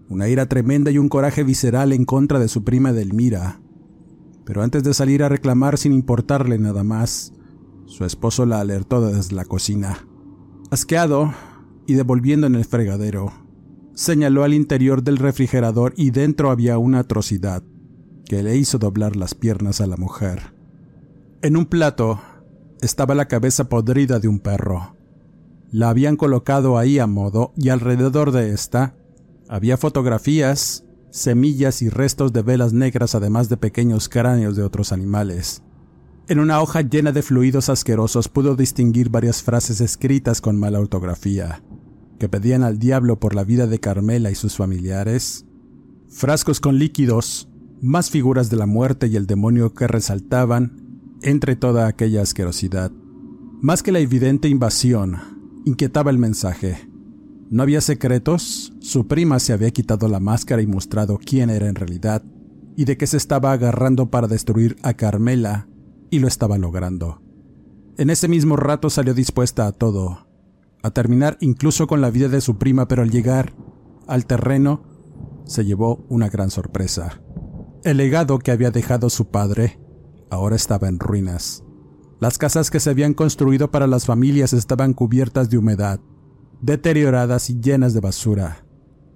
una 0.09 0.27
ira 0.27 0.47
tremenda 0.47 0.91
y 0.91 0.97
un 0.97 1.09
coraje 1.09 1.43
visceral 1.43 1.93
en 1.93 2.05
contra 2.05 2.39
de 2.39 2.47
su 2.47 2.63
prima 2.63 2.93
Delmira. 2.93 3.61
Pero 4.45 4.63
antes 4.63 4.83
de 4.83 4.93
salir 4.93 5.23
a 5.23 5.29
reclamar 5.29 5.77
sin 5.77 5.93
importarle 5.93 6.57
nada 6.57 6.83
más, 6.83 7.33
su 7.87 8.05
esposo 8.05 8.45
la 8.45 8.59
alertó 8.59 9.01
desde 9.01 9.35
la 9.35 9.45
cocina. 9.45 10.07
Asqueado 10.69 11.33
y 11.87 11.95
devolviendo 11.95 12.45
en 12.45 12.55
el 12.55 12.65
fregadero, 12.65 13.31
señaló 13.95 14.43
al 14.43 14.53
interior 14.53 15.01
del 15.01 15.17
refrigerador 15.17 15.93
y 15.97 16.11
dentro 16.11 16.51
había 16.51 16.77
una 16.77 16.99
atrocidad 16.99 17.63
que 18.25 18.43
le 18.43 18.57
hizo 18.57 18.77
doblar 18.77 19.15
las 19.15 19.33
piernas 19.33 19.81
a 19.81 19.87
la 19.87 19.97
mujer. 19.97 20.53
En 21.41 21.55
un 21.55 21.65
plato 21.65 22.19
estaba 22.81 23.15
la 23.15 23.27
cabeza 23.27 23.69
podrida 23.69 24.19
de 24.19 24.27
un 24.27 24.39
perro. 24.39 24.95
La 25.71 25.89
habían 25.89 26.17
colocado 26.17 26.77
ahí 26.77 26.99
a 26.99 27.07
modo 27.07 27.53
y 27.55 27.69
alrededor 27.69 28.31
de 28.31 28.53
esta 28.53 28.95
había 29.49 29.77
fotografías, 29.77 30.83
semillas 31.09 31.81
y 31.81 31.89
restos 31.89 32.33
de 32.33 32.41
velas 32.41 32.73
negras 32.73 33.15
además 33.15 33.47
de 33.47 33.57
pequeños 33.57 34.09
cráneos 34.09 34.57
de 34.57 34.63
otros 34.63 34.91
animales. 34.91 35.63
En 36.29 36.39
una 36.39 36.61
hoja 36.61 36.81
llena 36.81 37.13
de 37.13 37.21
fluidos 37.21 37.69
asquerosos 37.69 38.27
pudo 38.27 38.57
distinguir 38.57 39.09
varias 39.09 39.41
frases 39.41 39.79
escritas 39.79 40.41
con 40.41 40.59
mala 40.59 40.77
ortografía, 40.77 41.63
que 42.19 42.27
pedían 42.27 42.63
al 42.63 42.79
diablo 42.79 43.17
por 43.17 43.33
la 43.33 43.45
vida 43.45 43.65
de 43.65 43.79
Carmela 43.79 44.29
y 44.29 44.35
sus 44.35 44.57
familiares, 44.57 45.45
frascos 46.09 46.59
con 46.59 46.79
líquidos, 46.79 47.47
más 47.81 48.09
figuras 48.09 48.49
de 48.49 48.57
la 48.57 48.65
muerte 48.65 49.07
y 49.07 49.15
el 49.15 49.25
demonio 49.25 49.73
que 49.73 49.87
resaltaban 49.87 51.17
entre 51.21 51.55
toda 51.55 51.87
aquella 51.87 52.23
asquerosidad. 52.23 52.91
Más 53.61 53.81
que 53.81 53.93
la 53.93 53.99
evidente 53.99 54.49
invasión, 54.49 55.15
inquietaba 55.63 56.11
el 56.11 56.17
mensaje. 56.17 56.89
No 57.49 57.63
había 57.63 57.79
secretos, 57.79 58.73
su 58.81 59.07
prima 59.07 59.39
se 59.39 59.53
había 59.53 59.71
quitado 59.71 60.09
la 60.09 60.19
máscara 60.19 60.61
y 60.61 60.67
mostrado 60.67 61.19
quién 61.23 61.49
era 61.49 61.69
en 61.69 61.75
realidad, 61.75 62.21
y 62.75 62.83
de 62.83 62.97
qué 62.97 63.07
se 63.07 63.15
estaba 63.15 63.53
agarrando 63.53 64.09
para 64.11 64.27
destruir 64.27 64.75
a 64.83 64.93
Carmela, 64.93 65.69
y 66.09 66.19
lo 66.19 66.27
estaba 66.27 66.57
logrando. 66.57 67.21
En 67.97 68.09
ese 68.09 68.27
mismo 68.27 68.55
rato 68.55 68.89
salió 68.89 69.13
dispuesta 69.13 69.67
a 69.67 69.71
todo, 69.71 70.27
a 70.83 70.91
terminar 70.91 71.37
incluso 71.41 71.87
con 71.87 72.01
la 72.01 72.11
vida 72.11 72.29
de 72.29 72.41
su 72.41 72.57
prima, 72.57 72.87
pero 72.87 73.01
al 73.01 73.09
llegar 73.09 73.53
al 74.07 74.25
terreno 74.25 74.83
se 75.45 75.65
llevó 75.65 76.05
una 76.09 76.29
gran 76.29 76.49
sorpresa. 76.49 77.21
El 77.83 77.97
legado 77.97 78.39
que 78.39 78.51
había 78.51 78.71
dejado 78.71 79.09
su 79.09 79.29
padre 79.29 79.79
ahora 80.29 80.55
estaba 80.55 80.87
en 80.87 80.99
ruinas. 80.99 81.63
Las 82.19 82.37
casas 82.37 82.71
que 82.71 82.79
se 82.79 82.89
habían 82.89 83.13
construido 83.13 83.71
para 83.71 83.87
las 83.87 84.05
familias 84.05 84.53
estaban 84.53 84.93
cubiertas 84.93 85.49
de 85.49 85.57
humedad, 85.57 85.99
deterioradas 86.61 87.49
y 87.49 87.59
llenas 87.59 87.93
de 87.93 87.99
basura. 87.99 88.65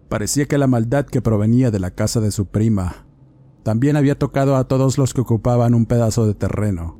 Parecía 0.09 0.45
que 0.45 0.57
la 0.57 0.67
maldad 0.67 1.05
que 1.05 1.21
provenía 1.21 1.71
de 1.71 1.79
la 1.79 1.91
casa 1.91 2.19
de 2.19 2.31
su 2.31 2.47
prima 2.47 3.07
también 3.63 3.95
había 3.95 4.17
tocado 4.17 4.55
a 4.55 4.67
todos 4.67 4.97
los 4.97 5.13
que 5.13 5.21
ocupaban 5.21 5.73
un 5.73 5.85
pedazo 5.85 6.25
de 6.25 6.33
terreno. 6.33 6.99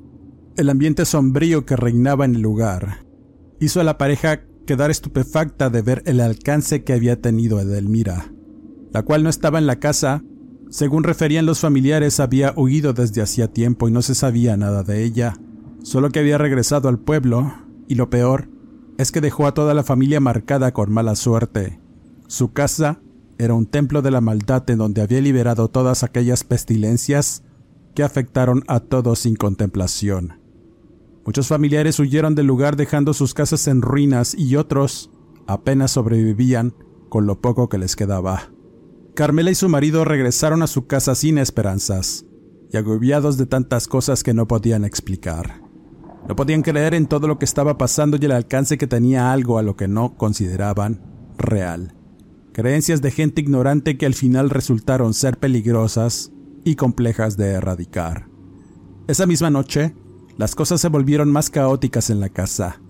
El 0.57 0.69
ambiente 0.69 1.05
sombrío 1.05 1.65
que 1.65 1.75
reinaba 1.75 2.25
en 2.25 2.35
el 2.35 2.41
lugar 2.41 3.05
hizo 3.59 3.79
a 3.79 3.83
la 3.83 3.97
pareja 3.97 4.41
quedar 4.65 4.91
estupefacta 4.91 5.69
de 5.69 5.81
ver 5.81 6.03
el 6.05 6.19
alcance 6.19 6.83
que 6.83 6.93
había 6.93 7.21
tenido 7.21 7.59
Edelmira, 7.59 8.31
la 8.91 9.03
cual 9.03 9.23
no 9.23 9.29
estaba 9.29 9.59
en 9.59 9.67
la 9.67 9.79
casa. 9.79 10.23
Según 10.69 11.03
referían 11.03 11.45
los 11.45 11.59
familiares, 11.59 12.19
había 12.19 12.53
huido 12.55 12.93
desde 12.93 13.21
hacía 13.21 13.47
tiempo 13.47 13.87
y 13.87 13.91
no 13.91 14.01
se 14.01 14.15
sabía 14.15 14.57
nada 14.57 14.83
de 14.83 15.03
ella 15.03 15.37
solo 15.83 16.09
que 16.09 16.19
había 16.19 16.37
regresado 16.37 16.89
al 16.89 16.99
pueblo, 16.99 17.53
y 17.87 17.95
lo 17.95 18.09
peor 18.09 18.49
es 18.97 19.11
que 19.11 19.21
dejó 19.21 19.47
a 19.47 19.53
toda 19.53 19.73
la 19.73 19.83
familia 19.83 20.19
marcada 20.19 20.73
con 20.73 20.91
mala 20.91 21.15
suerte. 21.15 21.79
Su 22.27 22.53
casa 22.53 23.01
era 23.41 23.55
un 23.55 23.65
templo 23.65 24.03
de 24.03 24.11
la 24.11 24.21
maldad 24.21 24.69
en 24.69 24.77
donde 24.77 25.01
había 25.01 25.19
liberado 25.19 25.67
todas 25.67 26.03
aquellas 26.03 26.43
pestilencias 26.43 27.41
que 27.95 28.03
afectaron 28.03 28.63
a 28.67 28.81
todos 28.81 29.17
sin 29.19 29.35
contemplación. 29.35 30.39
Muchos 31.25 31.47
familiares 31.47 31.99
huyeron 31.99 32.35
del 32.35 32.45
lugar 32.45 32.75
dejando 32.75 33.15
sus 33.15 33.33
casas 33.33 33.67
en 33.67 33.81
ruinas 33.81 34.35
y 34.37 34.57
otros 34.57 35.09
apenas 35.47 35.89
sobrevivían 35.89 36.75
con 37.09 37.25
lo 37.25 37.41
poco 37.41 37.67
que 37.67 37.79
les 37.79 37.95
quedaba. 37.95 38.51
Carmela 39.15 39.49
y 39.49 39.55
su 39.55 39.69
marido 39.69 40.05
regresaron 40.05 40.61
a 40.61 40.67
su 40.67 40.85
casa 40.85 41.15
sin 41.15 41.39
esperanzas 41.39 42.25
y 42.71 42.77
agobiados 42.77 43.37
de 43.37 43.47
tantas 43.47 43.87
cosas 43.87 44.21
que 44.21 44.35
no 44.35 44.47
podían 44.47 44.85
explicar. 44.85 45.63
No 46.29 46.35
podían 46.35 46.61
creer 46.61 46.93
en 46.93 47.07
todo 47.07 47.27
lo 47.27 47.39
que 47.39 47.45
estaba 47.45 47.79
pasando 47.79 48.17
y 48.21 48.25
el 48.25 48.33
alcance 48.33 48.77
que 48.77 48.85
tenía 48.85 49.31
algo 49.31 49.57
a 49.57 49.63
lo 49.63 49.75
que 49.75 49.87
no 49.87 50.15
consideraban 50.15 51.01
real. 51.39 51.95
Creencias 52.53 53.01
de 53.01 53.11
gente 53.11 53.41
ignorante 53.41 53.97
que 53.97 54.05
al 54.05 54.13
final 54.13 54.49
resultaron 54.49 55.13
ser 55.13 55.37
peligrosas 55.37 56.31
y 56.65 56.75
complejas 56.75 57.37
de 57.37 57.51
erradicar. 57.51 58.27
Esa 59.07 59.25
misma 59.25 59.49
noche, 59.49 59.95
las 60.37 60.55
cosas 60.55 60.81
se 60.81 60.89
volvieron 60.89 61.31
más 61.31 61.49
caóticas 61.49 62.09
en 62.09 62.19
la 62.19 62.29
casa. 62.29 62.81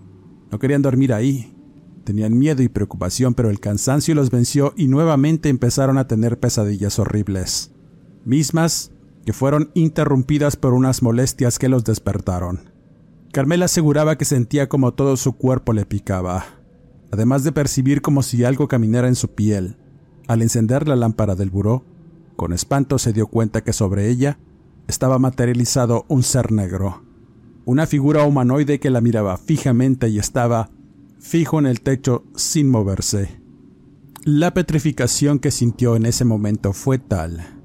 No 0.52 0.60
querían 0.60 0.82
dormir 0.82 1.14
ahí. 1.14 1.56
Tenían 2.04 2.38
miedo 2.38 2.64
y 2.64 2.70
preocupación, 2.70 3.36
pero 3.36 3.50
el 3.50 3.60
cansancio 3.60 4.16
los 4.16 4.32
venció 4.32 4.74
y 4.76 4.88
nuevamente 4.88 5.50
empezaron 5.50 5.98
a 6.00 6.08
tener 6.08 6.40
pesadillas 6.40 6.98
horribles, 6.98 7.72
mismas 8.26 8.92
que 9.26 9.34
fueron 9.34 9.70
interrumpidas 9.76 10.56
por 10.56 10.74
unas 10.74 11.04
molestias 11.04 11.60
que 11.60 11.70
los 11.70 11.84
despertaron. 11.84 12.72
Carmela 13.32 13.66
aseguraba 13.66 14.18
que 14.18 14.26
sentía 14.26 14.68
como 14.68 14.94
todo 14.94 15.16
su 15.16 15.34
cuerpo 15.34 15.74
le 15.74 15.86
picaba, 15.86 16.61
además 17.12 17.44
de 17.44 17.52
percibir 17.52 18.02
como 18.02 18.24
si 18.24 18.44
algo 18.44 18.68
caminara 18.68 19.08
en 19.08 19.16
su 19.16 19.30
piel. 19.30 19.78
Al 20.28 20.42
encender 20.42 20.88
la 20.88 20.96
lámpara 20.96 21.36
del 21.36 21.50
buró, 21.50 21.84
con 22.36 22.54
espanto 22.54 22.98
se 22.98 23.14
dio 23.14 23.28
cuenta 23.28 23.64
que 23.64 23.74
sobre 23.74 24.10
ella 24.10 24.40
estaba 24.88 25.20
materializado 25.20 26.06
un 26.08 26.24
ser 26.24 26.52
negro, 26.52 27.04
una 27.66 27.86
figura 27.86 28.24
humanoide 28.24 28.80
que 28.80 28.90
la 28.90 29.02
miraba 29.02 29.38
fijamente 29.38 30.10
y 30.10 30.20
estaba 30.20 30.70
fijo 31.20 31.60
en 31.60 31.66
el 31.66 31.82
techo 31.82 32.24
sin 32.36 32.70
moverse. 32.70 33.40
La 34.24 34.54
petrificación 34.54 35.40
que 35.40 35.52
sintió 35.52 35.96
en 35.96 36.06
ese 36.06 36.26
momento 36.26 36.74
fue 36.74 36.98
tal 36.98 37.62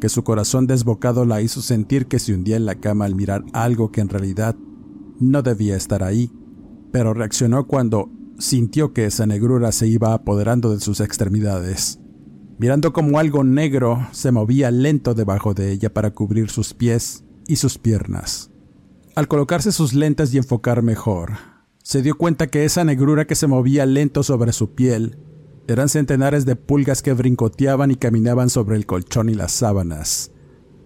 que 0.00 0.08
su 0.08 0.24
corazón 0.24 0.66
desbocado 0.66 1.24
la 1.24 1.42
hizo 1.42 1.62
sentir 1.62 2.06
que 2.06 2.18
se 2.18 2.34
hundía 2.34 2.56
en 2.56 2.64
la 2.64 2.76
cama 2.76 3.04
al 3.04 3.14
mirar 3.14 3.44
algo 3.52 3.92
que 3.92 4.00
en 4.00 4.08
realidad 4.08 4.56
no 5.20 5.42
debía 5.42 5.76
estar 5.76 6.02
ahí, 6.02 6.32
pero 6.90 7.14
reaccionó 7.14 7.66
cuando 7.66 8.10
sintió 8.40 8.92
que 8.92 9.04
esa 9.04 9.26
negrura 9.26 9.70
se 9.70 9.86
iba 9.86 10.14
apoderando 10.14 10.72
de 10.72 10.80
sus 10.80 11.00
extremidades, 11.00 12.00
mirando 12.58 12.92
como 12.92 13.18
algo 13.18 13.44
negro 13.44 14.08
se 14.12 14.32
movía 14.32 14.70
lento 14.70 15.14
debajo 15.14 15.54
de 15.54 15.70
ella 15.70 15.92
para 15.92 16.10
cubrir 16.12 16.50
sus 16.50 16.74
pies 16.74 17.24
y 17.46 17.56
sus 17.56 17.78
piernas. 17.78 18.50
Al 19.14 19.28
colocarse 19.28 19.72
sus 19.72 19.92
lentes 19.92 20.32
y 20.32 20.38
enfocar 20.38 20.82
mejor, 20.82 21.32
se 21.82 22.02
dio 22.02 22.16
cuenta 22.16 22.46
que 22.46 22.64
esa 22.64 22.84
negrura 22.84 23.26
que 23.26 23.34
se 23.34 23.46
movía 23.46 23.84
lento 23.84 24.22
sobre 24.22 24.52
su 24.52 24.74
piel 24.74 25.18
eran 25.68 25.88
centenares 25.88 26.46
de 26.46 26.56
pulgas 26.56 27.02
que 27.02 27.12
brincoteaban 27.12 27.90
y 27.90 27.96
caminaban 27.96 28.50
sobre 28.50 28.76
el 28.76 28.86
colchón 28.86 29.28
y 29.28 29.34
las 29.34 29.52
sábanas. 29.52 30.32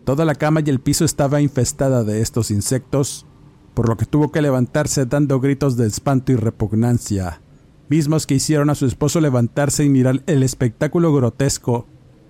Toda 0.04 0.24
la 0.24 0.34
cama 0.34 0.60
y 0.64 0.70
el 0.70 0.80
piso 0.80 1.04
estaba 1.04 1.40
infestada 1.40 2.04
de 2.04 2.20
estos 2.20 2.50
insectos, 2.50 3.26
por 3.72 3.88
lo 3.88 3.96
que 3.96 4.06
tuvo 4.06 4.30
que 4.30 4.42
levantarse 4.42 5.06
dando 5.06 5.40
gritos 5.40 5.76
de 5.76 5.86
espanto 5.86 6.32
y 6.32 6.36
repugnancia, 6.36 7.40
mismos 7.88 8.26
que 8.26 8.34
hicieron 8.34 8.70
a 8.70 8.74
su 8.74 8.86
esposo 8.86 9.20
levantarse 9.20 9.84
y 9.84 9.88
mirar 9.88 10.22
el 10.26 10.42
espectáculo 10.42 11.12
grotesco 11.12 11.86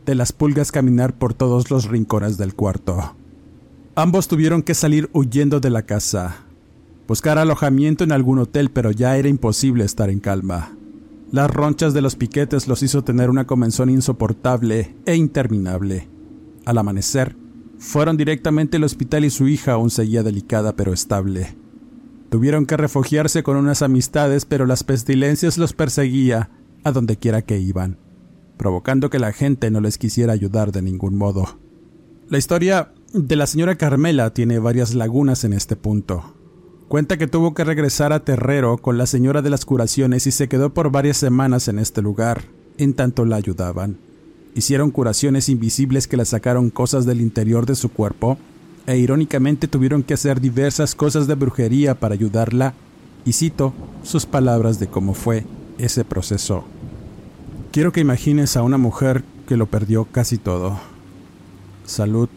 de 0.06 0.14
las 0.14 0.32
pulgas 0.32 0.72
caminar 0.72 1.14
por 1.16 1.34
todos 1.34 1.70
los 1.70 1.86
rincones 1.88 2.36
del 2.36 2.54
cuarto. 2.54 3.16
Ambos 3.94 4.28
tuvieron 4.28 4.62
que 4.62 4.74
salir 4.74 5.08
huyendo 5.12 5.60
de 5.60 5.70
la 5.70 5.82
casa, 5.82 6.44
buscar 7.06 7.38
alojamiento 7.38 8.04
en 8.04 8.12
algún 8.12 8.38
hotel, 8.38 8.70
pero 8.70 8.90
ya 8.90 9.16
era 9.16 9.28
imposible 9.28 9.84
estar 9.84 10.10
en 10.10 10.20
calma. 10.20 10.76
Las 11.30 11.50
ronchas 11.50 11.94
de 11.94 12.02
los 12.02 12.16
piquetes 12.16 12.68
los 12.68 12.82
hizo 12.82 13.02
tener 13.02 13.30
una 13.30 13.46
comenzón 13.46 13.90
insoportable 13.90 14.94
e 15.06 15.16
interminable. 15.16 16.08
Al 16.64 16.78
amanecer, 16.78 17.36
fueron 17.78 18.16
directamente 18.16 18.76
al 18.76 18.84
hospital 18.84 19.24
y 19.24 19.30
su 19.30 19.48
hija 19.48 19.72
aún 19.72 19.90
seguía 19.90 20.22
delicada 20.22 20.76
pero 20.76 20.92
estable. 20.92 21.56
Tuvieron 22.34 22.66
que 22.66 22.76
refugiarse 22.76 23.44
con 23.44 23.56
unas 23.56 23.80
amistades, 23.80 24.44
pero 24.44 24.66
las 24.66 24.82
pestilencias 24.82 25.56
los 25.56 25.72
perseguía 25.72 26.50
a 26.82 26.90
donde 26.90 27.16
quiera 27.16 27.42
que 27.42 27.60
iban, 27.60 27.96
provocando 28.56 29.08
que 29.08 29.20
la 29.20 29.32
gente 29.32 29.70
no 29.70 29.80
les 29.80 29.98
quisiera 29.98 30.32
ayudar 30.32 30.72
de 30.72 30.82
ningún 30.82 31.14
modo. 31.14 31.60
La 32.28 32.36
historia 32.36 32.92
de 33.12 33.36
la 33.36 33.46
señora 33.46 33.76
Carmela 33.76 34.34
tiene 34.34 34.58
varias 34.58 34.94
lagunas 34.94 35.44
en 35.44 35.52
este 35.52 35.76
punto. 35.76 36.34
Cuenta 36.88 37.18
que 37.18 37.28
tuvo 37.28 37.54
que 37.54 37.62
regresar 37.62 38.12
a 38.12 38.24
Terrero 38.24 38.78
con 38.78 38.98
la 38.98 39.06
señora 39.06 39.40
de 39.40 39.50
las 39.50 39.64
curaciones 39.64 40.26
y 40.26 40.32
se 40.32 40.48
quedó 40.48 40.74
por 40.74 40.90
varias 40.90 41.18
semanas 41.18 41.68
en 41.68 41.78
este 41.78 42.02
lugar, 42.02 42.42
en 42.78 42.94
tanto 42.94 43.24
la 43.24 43.36
ayudaban. 43.36 43.96
Hicieron 44.56 44.90
curaciones 44.90 45.48
invisibles 45.48 46.08
que 46.08 46.16
le 46.16 46.24
sacaron 46.24 46.70
cosas 46.70 47.06
del 47.06 47.20
interior 47.20 47.64
de 47.64 47.76
su 47.76 47.90
cuerpo, 47.90 48.38
e 48.86 48.98
irónicamente 48.98 49.68
tuvieron 49.68 50.02
que 50.02 50.14
hacer 50.14 50.40
diversas 50.40 50.94
cosas 50.94 51.26
de 51.26 51.34
brujería 51.34 51.94
para 51.94 52.14
ayudarla, 52.14 52.74
y 53.24 53.32
cito 53.32 53.72
sus 54.02 54.26
palabras 54.26 54.78
de 54.78 54.86
cómo 54.86 55.14
fue 55.14 55.44
ese 55.78 56.04
proceso. 56.04 56.64
Quiero 57.72 57.92
que 57.92 58.00
imagines 58.00 58.56
a 58.56 58.62
una 58.62 58.78
mujer 58.78 59.24
que 59.48 59.56
lo 59.56 59.66
perdió 59.66 60.04
casi 60.04 60.38
todo. 60.38 60.78
Salud, 61.86 62.28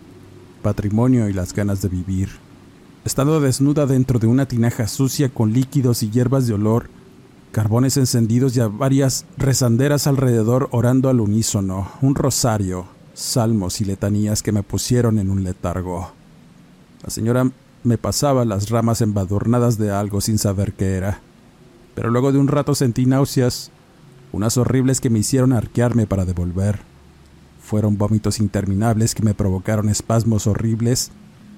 patrimonio 0.61 1.29
y 1.29 1.33
las 1.33 1.53
ganas 1.53 1.81
de 1.81 1.89
vivir 1.89 2.47
estando 3.07 3.39
desnuda 3.39 3.85
dentro 3.85 4.19
de 4.19 4.27
una 4.27 4.49
tinaja 4.49 4.85
sucia 4.85 5.29
con 5.29 5.53
líquidos 5.53 6.03
y 6.03 6.09
hierbas 6.09 6.45
de 6.45 6.53
olor, 6.53 6.89
carbones 7.53 7.95
encendidos 7.95 8.57
y 8.57 8.59
a 8.59 8.67
varias 8.67 9.25
rezanderas 9.37 10.07
alrededor 10.07 10.67
orando 10.71 11.07
al 11.07 11.21
unísono, 11.21 11.89
un 12.01 12.15
rosario, 12.15 12.85
salmos 13.13 13.79
y 13.79 13.85
letanías 13.85 14.43
que 14.43 14.51
me 14.51 14.61
pusieron 14.61 15.19
en 15.19 15.29
un 15.29 15.45
letargo. 15.45 16.16
La 17.03 17.09
señora 17.09 17.49
me 17.83 17.97
pasaba 17.97 18.45
las 18.45 18.69
ramas 18.69 19.01
embadurnadas 19.01 19.77
de 19.77 19.91
algo 19.91 20.21
sin 20.21 20.37
saber 20.37 20.73
qué 20.73 20.95
era, 20.95 21.21
pero 21.95 22.09
luego 22.09 22.31
de 22.31 22.39
un 22.39 22.47
rato 22.47 22.75
sentí 22.75 23.05
náuseas, 23.05 23.71
unas 24.31 24.57
horribles 24.57 25.01
que 25.01 25.09
me 25.09 25.19
hicieron 25.19 25.53
arquearme 25.53 26.05
para 26.05 26.25
devolver. 26.25 26.79
Fueron 27.61 27.97
vómitos 27.97 28.39
interminables 28.39 29.15
que 29.15 29.23
me 29.23 29.33
provocaron 29.33 29.89
espasmos 29.89 30.47
horribles 30.47 31.11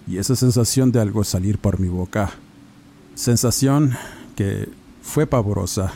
y 0.07 0.17
esa 0.17 0.35
sensación 0.35 0.91
de 0.91 0.99
algo 0.99 1.23
salir 1.23 1.57
por 1.57 1.79
mi 1.79 1.87
boca. 1.87 2.31
Sensación 3.15 3.95
que 4.35 4.69
fue 5.01 5.27
pavorosa. 5.27 5.93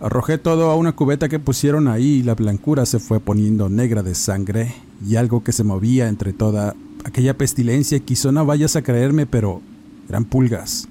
Arrojé 0.00 0.38
todo 0.38 0.70
a 0.70 0.76
una 0.76 0.92
cubeta 0.92 1.28
que 1.28 1.38
pusieron 1.38 1.88
ahí 1.88 2.20
y 2.20 2.22
la 2.22 2.34
blancura 2.34 2.86
se 2.86 3.00
fue 3.00 3.20
poniendo 3.20 3.68
negra 3.68 4.02
de 4.02 4.14
sangre 4.14 4.74
y 5.06 5.16
algo 5.16 5.42
que 5.42 5.52
se 5.52 5.64
movía 5.64 6.08
entre 6.08 6.32
toda 6.32 6.74
aquella 7.04 7.36
pestilencia 7.36 7.98
quizá 8.00 8.32
no 8.32 8.44
vayas 8.46 8.76
a 8.76 8.82
creerme, 8.82 9.26
pero 9.26 9.62
eran 10.08 10.24
pulgas. 10.24 10.88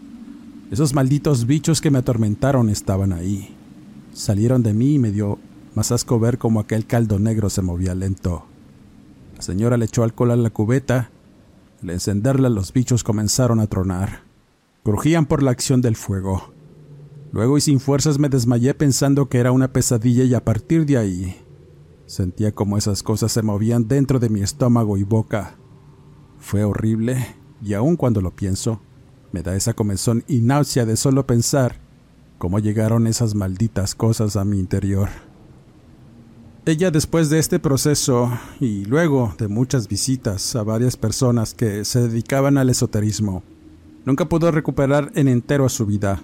Esos 0.71 0.93
malditos 0.93 1.45
bichos 1.45 1.81
que 1.81 1.91
me 1.91 1.99
atormentaron 1.99 2.69
estaban 2.69 3.13
ahí. 3.13 3.55
Salieron 4.13 4.63
de 4.63 4.73
mí 4.73 4.95
y 4.95 4.99
me 4.99 5.11
dio 5.11 5.39
más 5.75 5.91
asco 5.91 6.19
ver 6.19 6.37
cómo 6.37 6.59
aquel 6.59 6.85
caldo 6.85 7.19
negro 7.19 7.49
se 7.49 7.61
movía 7.61 7.95
lento. 7.95 8.45
La 9.35 9.41
señora 9.41 9.77
le 9.77 9.85
echó 9.85 10.03
alcohol 10.03 10.31
a 10.31 10.35
la 10.35 10.49
cubeta 10.49 11.11
al 11.81 11.91
encenderla 11.91 12.49
los 12.49 12.73
bichos 12.73 13.03
comenzaron 13.03 13.59
a 13.59 13.67
tronar. 13.67 14.21
Crujían 14.83 15.25
por 15.25 15.43
la 15.43 15.51
acción 15.51 15.81
del 15.81 15.95
fuego. 15.95 16.53
Luego 17.31 17.57
y 17.57 17.61
sin 17.61 17.79
fuerzas 17.79 18.17
me 18.19 18.29
desmayé 18.29 18.73
pensando 18.73 19.29
que 19.29 19.37
era 19.37 19.51
una 19.51 19.71
pesadilla 19.71 20.23
y 20.23 20.33
a 20.33 20.43
partir 20.43 20.85
de 20.85 20.97
ahí 20.97 21.35
sentía 22.05 22.53
como 22.53 22.77
esas 22.77 23.03
cosas 23.03 23.33
se 23.33 23.41
movían 23.41 23.87
dentro 23.87 24.17
de 24.17 24.29
mi 24.29 24.41
estómago 24.41 24.97
y 24.97 25.03
boca. 25.03 25.55
Fue 26.39 26.63
horrible 26.63 27.35
y 27.61 27.73
aun 27.73 27.95
cuando 27.95 28.21
lo 28.21 28.35
pienso, 28.35 28.81
me 29.31 29.41
da 29.43 29.55
esa 29.55 29.73
comezón 29.73 30.23
y 30.27 30.41
náusea 30.41 30.85
de 30.85 30.95
solo 30.95 31.27
pensar 31.27 31.79
cómo 32.37 32.59
llegaron 32.59 33.07
esas 33.07 33.35
malditas 33.35 33.95
cosas 33.95 34.35
a 34.35 34.45
mi 34.45 34.59
interior. 34.59 35.09
Ella 36.65 36.91
después 36.91 37.29
de 37.29 37.39
este 37.39 37.59
proceso 37.59 38.29
y 38.59 38.85
luego 38.85 39.33
de 39.37 39.47
muchas 39.47 39.87
visitas 39.87 40.55
a 40.55 40.63
varias 40.63 40.97
personas 40.97 41.53
que 41.53 41.85
se 41.85 42.01
dedicaban 42.01 42.57
al 42.57 42.69
esoterismo, 42.69 43.41
nunca 44.05 44.27
pudo 44.27 44.51
recuperar 44.51 45.11
en 45.15 45.29
entero 45.29 45.65
a 45.65 45.69
su 45.69 45.85
vida. 45.85 46.21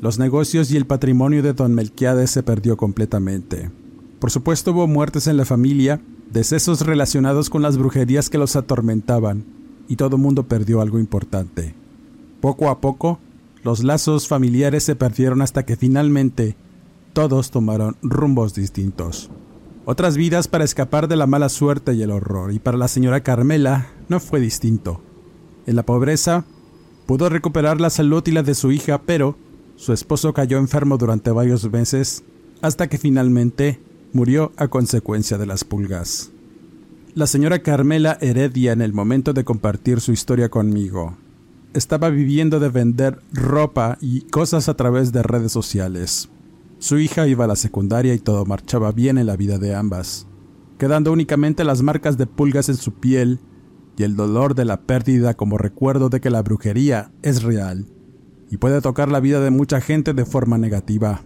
Los 0.00 0.18
negocios 0.18 0.70
y 0.70 0.76
el 0.76 0.86
patrimonio 0.86 1.42
de 1.42 1.54
don 1.54 1.74
Melquiades 1.74 2.30
se 2.30 2.42
perdió 2.42 2.76
completamente. 2.76 3.70
Por 4.18 4.30
supuesto 4.30 4.72
hubo 4.72 4.86
muertes 4.86 5.26
en 5.26 5.38
la 5.38 5.46
familia, 5.46 6.02
decesos 6.30 6.80
relacionados 6.82 7.50
con 7.50 7.62
las 7.62 7.78
brujerías 7.78 8.30
que 8.30 8.38
los 8.38 8.56
atormentaban, 8.56 9.44
y 9.88 9.96
todo 9.96 10.18
mundo 10.18 10.44
perdió 10.44 10.80
algo 10.80 10.98
importante. 10.98 11.74
Poco 12.40 12.68
a 12.68 12.80
poco, 12.80 13.18
los 13.62 13.84
lazos 13.84 14.28
familiares 14.28 14.84
se 14.84 14.96
perdieron 14.96 15.42
hasta 15.42 15.64
que 15.64 15.76
finalmente 15.76 16.56
todos 17.12 17.50
tomaron 17.50 17.96
rumbos 18.02 18.54
distintos 18.54 19.30
otras 19.88 20.16
vidas 20.16 20.48
para 20.48 20.64
escapar 20.64 21.06
de 21.06 21.14
la 21.14 21.28
mala 21.28 21.48
suerte 21.48 21.94
y 21.94 22.02
el 22.02 22.10
horror, 22.10 22.52
y 22.52 22.58
para 22.58 22.76
la 22.76 22.88
señora 22.88 23.22
Carmela 23.22 23.86
no 24.08 24.18
fue 24.18 24.40
distinto. 24.40 25.00
En 25.64 25.76
la 25.76 25.84
pobreza, 25.84 26.44
pudo 27.06 27.28
recuperar 27.28 27.80
la 27.80 27.88
salud 27.88 28.26
y 28.26 28.32
la 28.32 28.42
de 28.42 28.56
su 28.56 28.72
hija, 28.72 29.02
pero 29.02 29.36
su 29.76 29.92
esposo 29.92 30.34
cayó 30.34 30.58
enfermo 30.58 30.98
durante 30.98 31.30
varios 31.30 31.70
meses, 31.70 32.24
hasta 32.62 32.88
que 32.88 32.98
finalmente 32.98 33.80
murió 34.12 34.52
a 34.56 34.68
consecuencia 34.68 35.38
de 35.38 35.46
las 35.46 35.64
pulgas. 35.64 36.30
La 37.14 37.26
señora 37.26 37.60
Carmela 37.60 38.18
Heredia 38.20 38.72
en 38.72 38.82
el 38.82 38.92
momento 38.92 39.32
de 39.32 39.44
compartir 39.44 40.00
su 40.00 40.12
historia 40.12 40.48
conmigo 40.48 41.16
estaba 41.76 42.08
viviendo 42.08 42.58
de 42.58 42.70
vender 42.70 43.20
ropa 43.32 43.98
y 44.00 44.22
cosas 44.22 44.68
a 44.68 44.74
través 44.74 45.12
de 45.12 45.22
redes 45.22 45.52
sociales. 45.52 46.30
Su 46.78 46.98
hija 46.98 47.26
iba 47.26 47.44
a 47.44 47.48
la 47.48 47.56
secundaria 47.56 48.14
y 48.14 48.18
todo 48.18 48.46
marchaba 48.46 48.92
bien 48.92 49.18
en 49.18 49.26
la 49.26 49.36
vida 49.36 49.58
de 49.58 49.74
ambas, 49.74 50.26
quedando 50.78 51.12
únicamente 51.12 51.64
las 51.64 51.82
marcas 51.82 52.16
de 52.16 52.26
pulgas 52.26 52.68
en 52.68 52.76
su 52.76 52.94
piel 52.94 53.40
y 53.98 54.04
el 54.04 54.16
dolor 54.16 54.54
de 54.54 54.64
la 54.64 54.80
pérdida 54.82 55.34
como 55.34 55.58
recuerdo 55.58 56.08
de 56.08 56.20
que 56.20 56.30
la 56.30 56.42
brujería 56.42 57.12
es 57.22 57.42
real 57.42 57.86
y 58.50 58.58
puede 58.58 58.80
tocar 58.80 59.10
la 59.10 59.20
vida 59.20 59.40
de 59.40 59.50
mucha 59.50 59.80
gente 59.80 60.14
de 60.14 60.24
forma 60.24 60.58
negativa. 60.58 61.22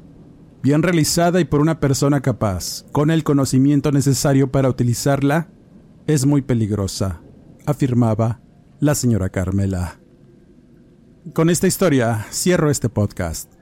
Bien 0.63 0.83
realizada 0.83 1.41
y 1.41 1.45
por 1.45 1.61
una 1.61 1.81
persona 1.81 2.21
capaz, 2.21 2.85
con 2.93 3.11
el 3.11 3.25
conocimiento 3.25 3.93
necesario 3.93 4.51
para 4.51 4.69
utilizarla, 4.69 5.49
es 6.07 6.27
muy 6.27 6.43
peligrosa, 6.43 7.21
afirmaba 7.67 8.41
la 8.81 8.95
señora 8.95 9.29
Carmela. 9.29 10.01
Con 11.35 11.51
esta 11.51 11.67
historia 11.67 12.27
cierro 12.31 12.71
este 12.71 12.89
podcast. 12.89 13.53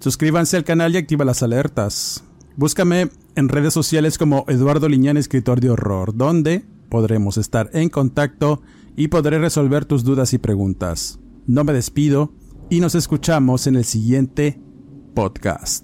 Suscríbanse 0.00 0.56
al 0.56 0.64
canal 0.64 0.94
y 0.94 0.98
activa 0.98 1.24
las 1.24 1.42
alertas. 1.42 2.24
Búscame 2.56 3.10
en 3.36 3.48
redes 3.48 3.74
sociales 3.74 4.18
como 4.18 4.44
Eduardo 4.48 4.88
Liñán, 4.88 5.16
escritor 5.16 5.60
de 5.60 5.70
horror, 5.70 6.16
donde 6.16 6.64
podremos 6.88 7.36
estar 7.36 7.70
en 7.72 7.88
contacto 7.88 8.62
y 8.96 9.08
podré 9.08 9.38
resolver 9.38 9.84
tus 9.84 10.04
dudas 10.04 10.32
y 10.32 10.38
preguntas. 10.38 11.18
No 11.46 11.64
me 11.64 11.72
despido 11.72 12.32
y 12.70 12.80
nos 12.80 12.94
escuchamos 12.94 13.66
en 13.66 13.76
el 13.76 13.84
siguiente 13.84 14.60
podcast. 15.14 15.83